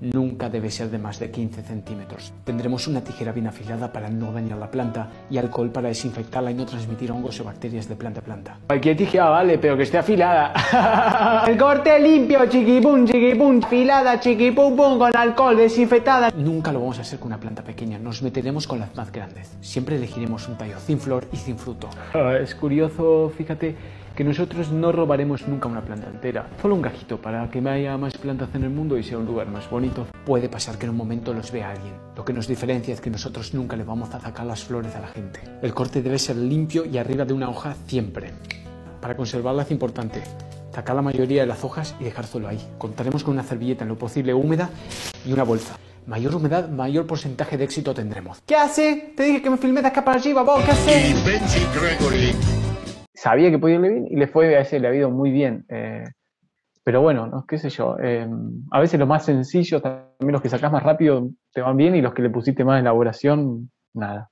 nunca 0.00 0.48
debe 0.48 0.70
ser 0.70 0.90
de 0.90 0.98
más 0.98 1.18
de 1.18 1.30
15 1.30 1.62
centímetros. 1.62 2.32
Tendremos 2.44 2.86
una 2.88 3.02
tijera 3.02 3.32
bien 3.32 3.46
afilada 3.46 3.92
para 3.92 4.08
no 4.08 4.32
dañar 4.32 4.58
la 4.58 4.70
planta 4.70 5.08
y 5.30 5.38
alcohol 5.38 5.70
para 5.70 5.88
desinfectarla 5.88 6.50
y 6.50 6.54
no 6.54 6.66
transmitir 6.66 7.12
hongos 7.12 7.40
o 7.40 7.44
bacterias 7.44 7.88
de 7.88 7.96
planta 7.96 8.20
a 8.20 8.24
planta. 8.24 8.58
Cualquier 8.66 8.96
tijera 8.96 9.28
vale, 9.28 9.58
pero 9.58 9.76
que 9.76 9.84
esté 9.84 9.98
afilada. 9.98 11.44
El 11.46 11.56
corte 11.56 11.98
limpio, 12.00 12.46
chiquipum, 12.46 13.06
chiquipum, 13.06 13.60
afilada, 13.62 14.20
chiquipum, 14.20 14.76
pum, 14.76 14.98
con 14.98 15.16
alcohol, 15.16 15.56
desinfectada. 15.56 16.30
Nunca 16.36 16.72
lo 16.72 16.80
vamos 16.80 16.98
a 16.98 17.02
hacer 17.02 17.18
con 17.18 17.28
una 17.28 17.38
planta 17.38 17.62
pequeña, 17.62 17.98
nos 17.98 18.22
meteremos 18.22 18.66
con 18.66 18.78
las 18.80 18.94
más 18.96 19.12
grandes. 19.12 19.56
Siempre 19.60 19.96
elegiremos 19.96 20.48
un 20.48 20.56
tallo 20.56 20.78
sin 20.80 20.98
flor 20.98 21.26
y 21.32 21.36
sin 21.36 21.58
fruto. 21.58 21.88
Ah, 22.14 22.34
es 22.40 22.54
curioso, 22.54 23.32
fíjate 23.36 24.00
que 24.14 24.24
nosotros 24.24 24.70
no 24.70 24.92
robaremos 24.92 25.46
nunca 25.48 25.68
una 25.68 25.82
planta 25.82 26.08
entera, 26.08 26.48
solo 26.60 26.74
un 26.74 26.82
gajito 26.82 27.20
para 27.20 27.48
que 27.50 27.66
haya 27.68 27.96
más 27.96 28.16
plantas 28.16 28.48
en 28.54 28.64
el 28.64 28.70
mundo 28.70 28.98
y 28.98 29.02
sea 29.02 29.18
un 29.18 29.26
lugar 29.26 29.48
más 29.48 29.68
bonito. 29.70 30.06
Puede 30.24 30.48
pasar 30.48 30.78
que 30.78 30.86
en 30.86 30.90
un 30.90 30.96
momento 30.96 31.32
los 31.32 31.52
vea 31.52 31.70
alguien. 31.70 31.94
Lo 32.16 32.24
que 32.24 32.32
nos 32.32 32.46
diferencia 32.46 32.94
es 32.94 33.00
que 33.00 33.10
nosotros 33.10 33.54
nunca 33.54 33.76
le 33.76 33.84
vamos 33.84 34.12
a 34.14 34.20
sacar 34.20 34.46
las 34.46 34.64
flores 34.64 34.94
a 34.96 35.00
la 35.00 35.08
gente. 35.08 35.40
El 35.62 35.74
corte 35.74 36.02
debe 36.02 36.18
ser 36.18 36.36
limpio 36.36 36.84
y 36.84 36.98
arriba 36.98 37.24
de 37.24 37.32
una 37.32 37.48
hoja 37.48 37.74
siempre. 37.86 38.32
Para 39.00 39.16
conservarla 39.16 39.62
es 39.62 39.70
importante 39.70 40.22
sacar 40.74 40.94
la 40.94 41.02
mayoría 41.02 41.42
de 41.42 41.46
las 41.46 41.64
hojas 41.64 41.94
y 42.00 42.04
dejar 42.04 42.26
solo 42.26 42.48
ahí. 42.48 42.60
Contaremos 42.78 43.24
con 43.24 43.34
una 43.34 43.42
servilleta 43.42 43.84
en 43.84 43.88
lo 43.88 43.98
posible 43.98 44.34
húmeda 44.34 44.70
y 45.26 45.32
una 45.32 45.42
bolsa. 45.42 45.76
Mayor 46.06 46.34
humedad, 46.34 46.68
mayor 46.68 47.06
porcentaje 47.06 47.56
de 47.56 47.64
éxito 47.64 47.94
tendremos. 47.94 48.38
¿Qué 48.46 48.56
hace? 48.56 49.12
Te 49.16 49.24
dije 49.24 49.42
que 49.42 49.50
me 49.50 49.56
filmé 49.58 49.82
de 49.82 49.88
acá 49.88 50.04
para 50.04 50.18
arriba, 50.18 50.42
vos, 50.42 50.64
¿qué 50.64 50.70
hace? 50.72 51.14
Sabía 53.20 53.50
que 53.50 53.58
podía 53.58 53.74
irle 53.74 53.90
bien 53.90 54.06
y 54.08 54.16
le 54.16 54.26
fue 54.28 54.56
a 54.56 54.60
ese 54.60 54.80
le 54.80 54.88
ha 54.88 54.94
ido 54.94 55.10
muy 55.10 55.30
bien. 55.30 55.66
Eh, 55.68 56.04
pero 56.82 57.02
bueno, 57.02 57.26
¿no? 57.26 57.44
qué 57.46 57.58
sé 57.58 57.68
yo. 57.68 57.98
Eh, 58.02 58.26
a 58.70 58.80
veces 58.80 58.98
los 58.98 59.08
más 59.08 59.26
sencillos, 59.26 59.82
también 59.82 60.32
los 60.32 60.40
que 60.40 60.48
sacás 60.48 60.72
más 60.72 60.82
rápido, 60.82 61.28
te 61.52 61.60
van 61.60 61.76
bien 61.76 61.94
y 61.94 62.00
los 62.00 62.14
que 62.14 62.22
le 62.22 62.30
pusiste 62.30 62.64
más 62.64 62.80
elaboración, 62.80 63.70
nada. 63.92 64.30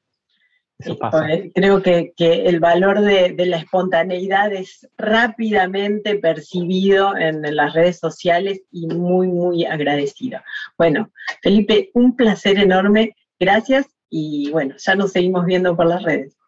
Creo 1.54 1.82
que, 1.82 2.14
el 2.18 2.60
valor 2.60 3.00
de, 3.00 3.34
la 3.46 3.58
espontaneidad 3.58 4.52
es 4.52 4.88
rápidamente 4.96 6.16
percibido 6.16 7.14
en, 7.16 7.42
las 7.54 7.74
redes 7.74 7.98
sociales 7.98 8.62
y 8.70 8.86
muy, 8.86 9.28
muy 9.28 9.66
agradecido. 9.66 10.40
Bueno, 10.78 11.10
Felipe, 11.42 11.90
un 11.92 12.16
placer 12.16 12.58
enorme. 12.58 13.14
Gracias 13.38 13.86
y 14.08 14.50
bueno, 14.50 14.76
ya 14.78 14.94
nos 14.94 15.12
seguimos 15.12 15.44
viendo 15.44 15.76
por 15.76 15.86
las 15.86 16.02
redes. 16.02 16.38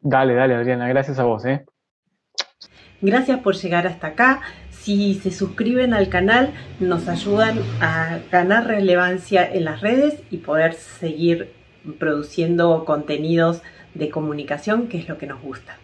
Dale, 0.00 0.34
dale, 0.34 0.54
Adriana, 0.54 0.88
gracias 0.88 1.18
a 1.18 1.24
vos. 1.24 1.44
¿eh? 1.44 1.64
Gracias 3.02 3.40
por 3.40 3.54
llegar 3.56 3.86
hasta 3.86 4.08
acá. 4.08 4.40
Si 4.70 5.14
se 5.14 5.30
suscriben 5.30 5.92
al 5.92 6.08
canal, 6.08 6.52
nos 6.80 7.08
ayudan 7.08 7.58
a 7.80 8.18
ganar 8.30 8.66
relevancia 8.66 9.48
en 9.50 9.64
las 9.64 9.80
redes 9.80 10.22
y 10.30 10.38
poder 10.38 10.74
seguir 10.74 11.52
produciendo 11.98 12.84
contenidos 12.84 13.62
de 13.94 14.10
comunicación, 14.10 14.88
que 14.88 14.98
es 14.98 15.08
lo 15.08 15.18
que 15.18 15.26
nos 15.26 15.42
gusta. 15.42 15.78